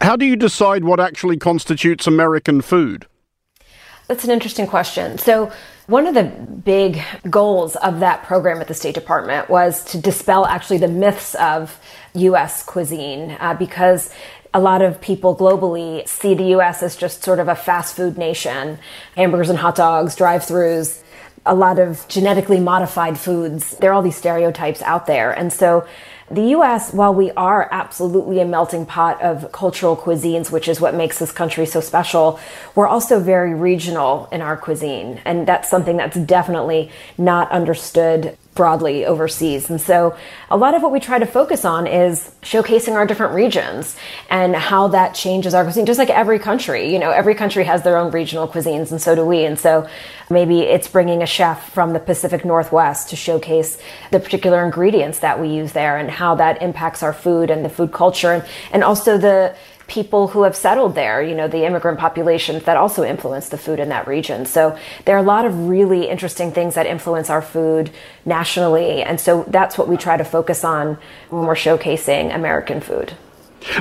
How 0.00 0.16
do 0.16 0.26
you 0.26 0.36
decide 0.36 0.84
what 0.84 1.00
actually 1.00 1.38
constitutes 1.38 2.06
American 2.06 2.60
food? 2.60 3.06
That's 4.06 4.24
an 4.24 4.30
interesting 4.30 4.66
question. 4.66 5.16
So, 5.18 5.50
one 5.86 6.06
of 6.06 6.14
the 6.14 6.24
big 6.24 7.02
goals 7.28 7.76
of 7.76 8.00
that 8.00 8.22
program 8.22 8.60
at 8.60 8.68
the 8.68 8.74
State 8.74 8.94
Department 8.94 9.50
was 9.50 9.84
to 9.86 9.98
dispel 10.00 10.46
actually 10.46 10.78
the 10.78 10.88
myths 10.88 11.34
of 11.34 11.78
US 12.14 12.62
cuisine 12.62 13.36
uh, 13.38 13.52
because 13.52 14.10
a 14.54 14.60
lot 14.60 14.80
of 14.80 15.00
people 15.00 15.36
globally 15.36 16.08
see 16.08 16.34
the 16.34 16.54
US 16.56 16.82
as 16.82 16.96
just 16.96 17.22
sort 17.22 17.38
of 17.38 17.48
a 17.48 17.54
fast 17.54 17.96
food 17.96 18.16
nation 18.16 18.78
hamburgers 19.14 19.50
and 19.50 19.58
hot 19.58 19.74
dogs, 19.74 20.16
drive 20.16 20.42
throughs, 20.42 21.02
a 21.46 21.54
lot 21.54 21.78
of 21.78 22.06
genetically 22.08 22.60
modified 22.60 23.18
foods. 23.18 23.76
There 23.78 23.90
are 23.90 23.94
all 23.94 24.02
these 24.02 24.16
stereotypes 24.16 24.82
out 24.82 25.06
there. 25.06 25.32
And 25.32 25.52
so 25.52 25.86
the 26.30 26.54
US, 26.56 26.92
while 26.92 27.14
we 27.14 27.30
are 27.32 27.68
absolutely 27.70 28.40
a 28.40 28.46
melting 28.46 28.86
pot 28.86 29.20
of 29.20 29.52
cultural 29.52 29.94
cuisines, 29.96 30.50
which 30.50 30.68
is 30.68 30.80
what 30.80 30.94
makes 30.94 31.18
this 31.18 31.32
country 31.32 31.66
so 31.66 31.80
special, 31.80 32.40
we're 32.74 32.86
also 32.86 33.20
very 33.20 33.54
regional 33.54 34.28
in 34.32 34.40
our 34.40 34.56
cuisine. 34.56 35.20
And 35.26 35.46
that's 35.46 35.68
something 35.68 35.98
that's 35.98 36.16
definitely 36.16 36.90
not 37.18 37.50
understood 37.50 38.38
broadly 38.54 39.04
overseas. 39.04 39.68
And 39.68 39.80
so 39.80 40.16
a 40.50 40.56
lot 40.56 40.74
of 40.74 40.82
what 40.82 40.92
we 40.92 41.00
try 41.00 41.18
to 41.18 41.26
focus 41.26 41.64
on 41.64 41.86
is 41.86 42.30
showcasing 42.42 42.92
our 42.92 43.06
different 43.06 43.34
regions 43.34 43.96
and 44.30 44.54
how 44.54 44.88
that 44.88 45.14
changes 45.14 45.54
our 45.54 45.64
cuisine, 45.64 45.86
just 45.86 45.98
like 45.98 46.10
every 46.10 46.38
country. 46.38 46.92
You 46.92 46.98
know, 46.98 47.10
every 47.10 47.34
country 47.34 47.64
has 47.64 47.82
their 47.82 47.96
own 47.96 48.12
regional 48.12 48.46
cuisines, 48.46 48.90
and 48.92 49.00
so 49.00 49.14
do 49.14 49.24
we. 49.24 49.44
And 49.44 49.58
so 49.58 49.88
maybe 50.30 50.60
it's 50.60 50.88
bringing 50.88 51.22
a 51.22 51.26
chef 51.26 51.72
from 51.72 51.92
the 51.92 52.00
Pacific 52.00 52.44
Northwest 52.44 53.10
to 53.10 53.16
showcase 53.16 53.78
the 54.10 54.20
particular 54.20 54.64
ingredients 54.64 55.18
that 55.20 55.40
we 55.40 55.48
use 55.48 55.72
there 55.72 55.96
and 55.96 56.10
how 56.10 56.36
that 56.36 56.62
impacts 56.62 57.02
our 57.02 57.12
food 57.12 57.50
and 57.50 57.64
the 57.64 57.68
food 57.68 57.92
culture 57.92 58.32
and, 58.32 58.44
and 58.72 58.84
also 58.84 59.18
the 59.18 59.54
people 59.86 60.28
who 60.28 60.42
have 60.44 60.56
settled 60.56 60.94
there, 60.94 61.22
you 61.22 61.34
know, 61.34 61.48
the 61.48 61.64
immigrant 61.64 61.98
populations 61.98 62.64
that 62.64 62.76
also 62.76 63.04
influence 63.04 63.48
the 63.48 63.58
food 63.58 63.78
in 63.78 63.88
that 63.90 64.06
region. 64.06 64.46
So 64.46 64.78
there 65.04 65.16
are 65.16 65.20
a 65.20 65.22
lot 65.22 65.44
of 65.44 65.68
really 65.68 66.08
interesting 66.08 66.52
things 66.52 66.74
that 66.74 66.86
influence 66.86 67.30
our 67.30 67.42
food 67.42 67.90
nationally. 68.24 69.02
And 69.02 69.20
so 69.20 69.44
that's 69.48 69.76
what 69.76 69.88
we 69.88 69.96
try 69.96 70.16
to 70.16 70.24
focus 70.24 70.64
on 70.64 70.98
when 71.28 71.44
we're 71.44 71.54
showcasing 71.54 72.34
American 72.34 72.80
food. 72.80 73.14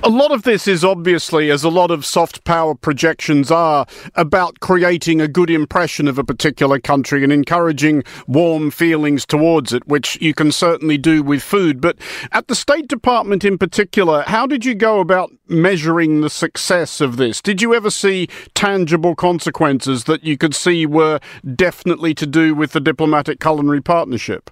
A 0.04 0.10
lot 0.10 0.32
of 0.32 0.44
this 0.44 0.68
is 0.68 0.84
obviously, 0.84 1.52
as 1.52 1.64
a 1.64 1.70
lot 1.70 1.92
of 1.92 2.06
soft 2.06 2.44
power 2.44 2.76
projections 2.76 3.52
are, 3.52 3.86
about 4.16 4.60
creating 4.60 5.22
a 5.22 5.28
good 5.28 5.50
impression 5.50 6.08
of 6.08 6.18
a 6.18 6.24
particular 6.24 6.80
country 6.80 7.24
and 7.24 7.34
encouraging 7.34 8.04
warm 8.28 8.72
feelings 8.72 9.26
towards 9.26 9.74
it, 9.74 9.88
which 9.88 10.20
you 10.22 10.34
can 10.34 10.52
certainly 10.52 10.98
do 10.98 11.22
with 11.24 11.44
food. 11.44 11.82
But 11.82 11.98
at 12.32 12.48
the 12.48 12.56
State 12.56 12.88
Department 12.88 13.44
in 13.44 13.58
particular, 13.58 14.24
how 14.28 14.48
did 14.48 14.66
you 14.66 14.76
go 14.76 15.00
about 15.00 15.32
measuring 15.48 16.22
the 16.22 16.30
success 16.30 17.02
of 17.02 17.18
this? 17.18 17.42
Did 17.42 17.62
you 17.62 17.74
ever 17.74 17.90
see 17.90 18.28
tangible 18.54 19.16
consequences 19.16 20.06
that 20.06 20.24
you 20.24 20.38
could 20.38 20.56
see 20.56 20.86
were 20.86 21.20
definitely 21.56 22.14
to 22.16 22.26
do 22.26 22.56
with 22.56 22.72
the 22.72 22.80
diplomatic 22.80 23.40
culinary 23.40 23.82
partnership? 23.82 24.50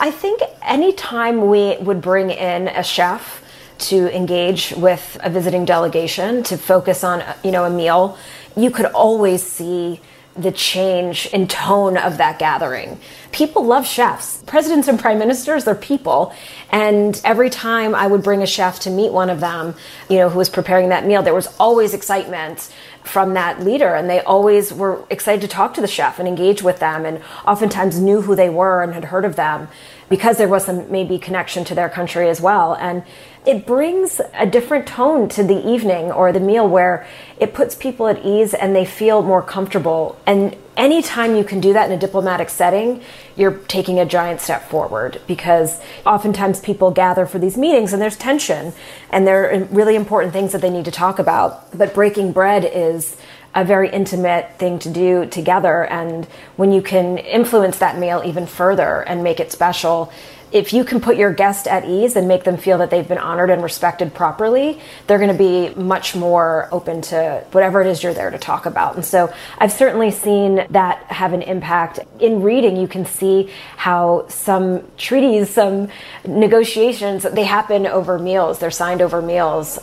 I 0.00 0.10
think 0.10 0.40
any 0.62 0.92
time 0.92 1.48
we 1.48 1.76
would 1.78 2.00
bring 2.00 2.30
in 2.30 2.68
a 2.68 2.82
chef, 2.82 3.43
to 3.78 4.14
engage 4.14 4.72
with 4.76 5.16
a 5.22 5.30
visiting 5.30 5.64
delegation 5.64 6.42
to 6.44 6.56
focus 6.56 7.04
on 7.04 7.22
you 7.42 7.50
know 7.50 7.64
a 7.64 7.70
meal 7.70 8.16
you 8.56 8.70
could 8.70 8.86
always 8.86 9.42
see 9.42 10.00
the 10.36 10.50
change 10.50 11.26
in 11.26 11.46
tone 11.46 11.96
of 11.96 12.18
that 12.18 12.38
gathering. 12.38 12.98
People 13.30 13.64
love 13.64 13.86
chefs. 13.86 14.42
Presidents 14.46 14.88
and 14.88 14.98
prime 14.98 15.18
ministers, 15.18 15.64
they're 15.64 15.76
people. 15.76 16.34
And 16.70 17.20
every 17.24 17.50
time 17.50 17.94
I 17.94 18.06
would 18.06 18.22
bring 18.22 18.42
a 18.42 18.46
chef 18.46 18.80
to 18.80 18.90
meet 18.90 19.12
one 19.12 19.30
of 19.30 19.40
them, 19.40 19.74
you 20.08 20.18
know, 20.18 20.28
who 20.28 20.38
was 20.38 20.48
preparing 20.48 20.88
that 20.88 21.06
meal, 21.06 21.22
there 21.22 21.34
was 21.34 21.54
always 21.60 21.94
excitement 21.94 22.72
from 23.04 23.34
that 23.34 23.60
leader. 23.60 23.94
And 23.94 24.10
they 24.10 24.20
always 24.20 24.72
were 24.72 25.04
excited 25.08 25.40
to 25.42 25.48
talk 25.48 25.74
to 25.74 25.80
the 25.80 25.86
chef 25.86 26.18
and 26.18 26.26
engage 26.26 26.62
with 26.62 26.80
them 26.80 27.06
and 27.06 27.22
oftentimes 27.46 28.00
knew 28.00 28.22
who 28.22 28.34
they 28.34 28.50
were 28.50 28.82
and 28.82 28.92
had 28.92 29.04
heard 29.04 29.24
of 29.24 29.36
them 29.36 29.68
because 30.08 30.36
there 30.36 30.48
was 30.48 30.64
some 30.64 30.90
maybe 30.90 31.18
connection 31.18 31.64
to 31.64 31.74
their 31.74 31.88
country 31.88 32.28
as 32.28 32.40
well. 32.40 32.74
And 32.74 33.04
it 33.46 33.66
brings 33.66 34.20
a 34.32 34.46
different 34.46 34.86
tone 34.86 35.28
to 35.28 35.42
the 35.42 35.68
evening 35.68 36.10
or 36.10 36.32
the 36.32 36.40
meal 36.40 36.66
where 36.66 37.06
it 37.38 37.52
puts 37.52 37.74
people 37.74 38.08
at 38.08 38.24
ease 38.24 38.54
and 38.54 38.74
they 38.74 38.86
feel 38.86 39.22
more 39.22 39.42
comfortable. 39.42 40.18
And 40.26 40.56
anytime 40.76 41.36
you 41.36 41.44
can 41.44 41.60
do 41.60 41.74
that 41.74 41.90
in 41.90 41.96
a 41.96 42.00
diplomatic 42.00 42.48
setting, 42.48 43.02
you're 43.36 43.58
taking 43.68 43.98
a 43.98 44.06
giant 44.06 44.40
step 44.40 44.68
forward 44.68 45.20
because 45.26 45.78
oftentimes 46.06 46.60
people 46.60 46.90
gather 46.90 47.26
for 47.26 47.38
these 47.38 47.58
meetings 47.58 47.92
and 47.92 48.00
there's 48.00 48.16
tension 48.16 48.72
and 49.10 49.26
there 49.26 49.52
are 49.52 49.64
really 49.64 49.94
important 49.94 50.32
things 50.32 50.52
that 50.52 50.62
they 50.62 50.70
need 50.70 50.86
to 50.86 50.90
talk 50.90 51.18
about. 51.18 51.76
But 51.76 51.92
breaking 51.92 52.32
bread 52.32 52.64
is 52.64 53.16
a 53.54 53.64
very 53.64 53.88
intimate 53.90 54.58
thing 54.58 54.78
to 54.80 54.90
do 54.90 55.26
together. 55.26 55.84
And 55.84 56.26
when 56.56 56.72
you 56.72 56.82
can 56.82 57.18
influence 57.18 57.78
that 57.78 57.98
meal 57.98 58.22
even 58.24 58.46
further 58.46 59.02
and 59.02 59.22
make 59.22 59.38
it 59.38 59.52
special, 59.52 60.12
if 60.54 60.72
you 60.72 60.84
can 60.84 61.00
put 61.00 61.16
your 61.16 61.32
guest 61.32 61.66
at 61.66 61.84
ease 61.84 62.14
and 62.14 62.28
make 62.28 62.44
them 62.44 62.56
feel 62.56 62.78
that 62.78 62.88
they've 62.88 63.08
been 63.08 63.18
honored 63.18 63.50
and 63.50 63.60
respected 63.60 64.14
properly, 64.14 64.80
they're 65.08 65.18
going 65.18 65.32
to 65.32 65.36
be 65.36 65.74
much 65.74 66.14
more 66.14 66.68
open 66.70 67.02
to 67.02 67.44
whatever 67.50 67.80
it 67.80 67.88
is 67.88 68.04
you're 68.04 68.14
there 68.14 68.30
to 68.30 68.38
talk 68.38 68.64
about. 68.64 68.94
And 68.94 69.04
so 69.04 69.34
I've 69.58 69.72
certainly 69.72 70.12
seen 70.12 70.64
that 70.70 70.98
have 71.10 71.32
an 71.32 71.42
impact. 71.42 71.98
In 72.20 72.40
reading, 72.42 72.76
you 72.76 72.86
can 72.86 73.04
see 73.04 73.50
how 73.76 74.28
some 74.28 74.86
treaties, 74.96 75.50
some 75.50 75.88
negotiations, 76.24 77.24
they 77.24 77.42
happen 77.42 77.88
over 77.88 78.16
meals, 78.16 78.60
they're 78.60 78.70
signed 78.70 79.02
over 79.02 79.20
meals. 79.20 79.80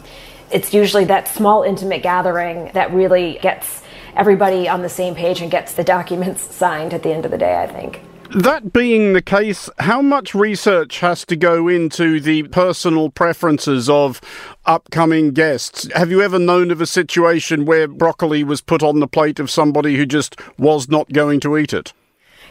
It's 0.51 0.73
usually 0.73 1.03
that 1.05 1.27
small, 1.27 1.63
intimate 1.63 2.01
gathering 2.01 2.71
that 2.75 2.93
really 2.93 3.39
gets 3.41 3.83
everybody 4.15 4.69
on 4.69 4.83
the 4.83 4.89
same 4.89 5.15
page 5.15 5.41
and 5.41 5.51
gets 5.51 5.73
the 5.73 5.83
documents 5.83 6.55
signed 6.55 6.93
at 6.93 7.03
the 7.03 7.11
end 7.11 7.25
of 7.25 7.31
the 7.31 7.37
day, 7.37 7.61
I 7.61 7.67
think. 7.67 8.01
That 8.33 8.71
being 8.71 9.11
the 9.11 9.21
case, 9.21 9.69
how 9.79 10.01
much 10.01 10.33
research 10.33 10.99
has 10.99 11.25
to 11.25 11.35
go 11.35 11.67
into 11.67 12.21
the 12.21 12.43
personal 12.43 13.09
preferences 13.09 13.89
of 13.89 14.21
upcoming 14.65 15.31
guests? 15.31 15.91
Have 15.93 16.11
you 16.11 16.21
ever 16.21 16.39
known 16.39 16.71
of 16.71 16.79
a 16.79 16.85
situation 16.85 17.65
where 17.65 17.89
broccoli 17.89 18.45
was 18.45 18.61
put 18.61 18.83
on 18.83 19.01
the 19.01 19.07
plate 19.07 19.41
of 19.41 19.51
somebody 19.51 19.97
who 19.97 20.05
just 20.05 20.39
was 20.57 20.87
not 20.87 21.11
going 21.11 21.41
to 21.41 21.57
eat 21.57 21.73
it? 21.73 21.91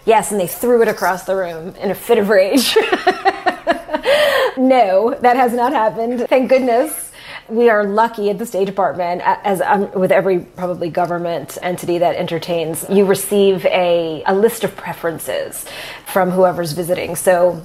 Yes, 0.04 0.30
and 0.30 0.38
they 0.38 0.46
threw 0.46 0.82
it 0.82 0.88
across 0.88 1.24
the 1.24 1.34
room 1.34 1.74
in 1.76 1.90
a 1.90 1.94
fit 1.94 2.18
of 2.18 2.28
rage. 2.28 2.76
no, 4.58 5.16
that 5.22 5.36
has 5.36 5.54
not 5.54 5.72
happened. 5.72 6.26
Thank 6.28 6.50
goodness 6.50 7.09
we 7.50 7.68
are 7.68 7.84
lucky 7.84 8.30
at 8.30 8.38
the 8.38 8.46
State 8.46 8.66
Department, 8.66 9.22
as 9.24 9.60
um, 9.60 9.90
with 9.92 10.12
every 10.12 10.40
probably 10.40 10.88
government 10.88 11.58
entity 11.62 11.98
that 11.98 12.16
entertains, 12.16 12.86
you 12.88 13.04
receive 13.04 13.66
a, 13.66 14.22
a 14.26 14.34
list 14.34 14.64
of 14.64 14.76
preferences 14.76 15.64
from 16.06 16.30
whoever's 16.30 16.72
visiting. 16.72 17.16
So 17.16 17.64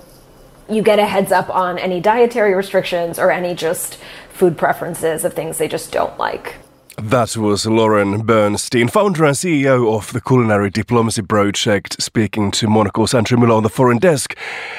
you 0.69 0.81
get 0.81 0.99
a 0.99 1.05
heads 1.05 1.31
up 1.31 1.49
on 1.49 1.77
any 1.77 1.99
dietary 1.99 2.55
restrictions 2.55 3.19
or 3.19 3.31
any 3.31 3.53
just 3.53 3.99
food 4.29 4.57
preferences 4.57 5.23
of 5.23 5.33
things 5.33 5.57
they 5.57 5.67
just 5.67 5.91
don't 5.91 6.17
like. 6.17 6.55
That 6.97 7.35
was 7.35 7.65
Lauren 7.65 8.21
Bernstein, 8.21 8.87
founder 8.87 9.25
and 9.25 9.35
CEO 9.35 9.93
of 9.93 10.13
the 10.13 10.21
Culinary 10.21 10.69
Diplomacy 10.69 11.23
Project, 11.23 12.01
speaking 12.01 12.51
to 12.51 12.69
Monocle's 12.69 13.13
Andrew 13.13 13.37
Mueller 13.37 13.55
on 13.55 13.63
the 13.63 13.69
foreign 13.69 13.97
desk. 13.97 14.33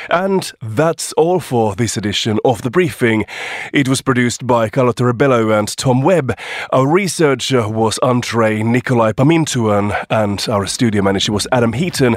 And 0.08 0.50
that's 0.62 1.12
all 1.12 1.40
for 1.40 1.74
this 1.74 1.98
edition 1.98 2.38
of 2.42 2.62
The 2.62 2.70
Briefing. 2.70 3.26
It 3.74 3.86
was 3.86 4.00
produced 4.00 4.46
by 4.46 4.70
Carlotta 4.70 5.04
Rebello 5.04 5.56
and 5.56 5.68
Tom 5.76 6.00
Webb. 6.00 6.38
Our 6.72 6.88
researcher 6.88 7.68
was 7.68 7.98
Andre 7.98 8.62
Nikolai 8.62 9.12
Pamintuan, 9.12 10.06
and 10.08 10.44
our 10.48 10.66
studio 10.66 11.02
manager 11.02 11.32
was 11.32 11.46
Adam 11.52 11.74
Heaton. 11.74 12.16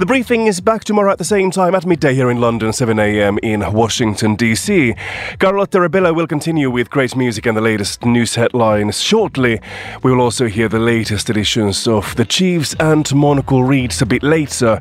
The 0.00 0.06
Briefing 0.06 0.48
is 0.48 0.60
back 0.60 0.82
tomorrow 0.82 1.12
at 1.12 1.18
the 1.18 1.24
same 1.24 1.52
time 1.52 1.76
at 1.76 1.86
midday 1.86 2.14
here 2.14 2.30
in 2.30 2.40
London, 2.40 2.70
7am 2.70 3.38
in 3.44 3.72
Washington, 3.72 4.34
D.C. 4.34 4.94
Carlotta 5.38 5.78
Rebello 5.78 6.12
will 6.12 6.26
continue 6.26 6.68
with 6.68 6.90
great 6.90 7.14
music 7.14 7.46
and 7.46 7.56
the 7.56 7.60
latest 7.60 8.04
news 8.04 8.34
headlines 8.34 9.00
shortly 9.00 9.35
shortly. 9.36 9.60
We 10.02 10.12
will 10.12 10.20
also 10.20 10.46
hear 10.46 10.68
the 10.68 10.78
latest 10.78 11.30
editions 11.30 11.86
of 11.86 12.14
The 12.16 12.24
Chiefs 12.24 12.74
and 12.80 13.12
Monocle 13.14 13.64
Reads 13.64 14.02
a 14.02 14.06
bit 14.06 14.22
later. 14.22 14.80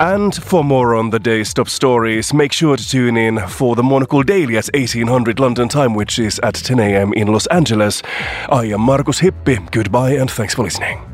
And 0.00 0.34
for 0.34 0.62
more 0.62 0.94
on 0.94 1.10
the 1.10 1.18
day's 1.18 1.54
top 1.54 1.68
stories, 1.68 2.34
make 2.34 2.52
sure 2.52 2.76
to 2.76 2.88
tune 2.88 3.16
in 3.16 3.38
for 3.48 3.74
the 3.74 3.82
Monocle 3.82 4.22
Daily 4.22 4.56
at 4.56 4.68
1800 4.74 5.40
London 5.40 5.68
time, 5.68 5.94
which 5.94 6.18
is 6.18 6.38
at 6.40 6.54
10 6.54 6.78
a.m. 6.80 7.12
in 7.14 7.28
Los 7.28 7.46
Angeles. 7.46 8.02
I 8.48 8.66
am 8.66 8.80
Markus 8.80 9.20
Hippi. 9.20 9.70
Goodbye 9.70 10.16
and 10.16 10.30
thanks 10.30 10.54
for 10.54 10.64
listening. 10.64 11.13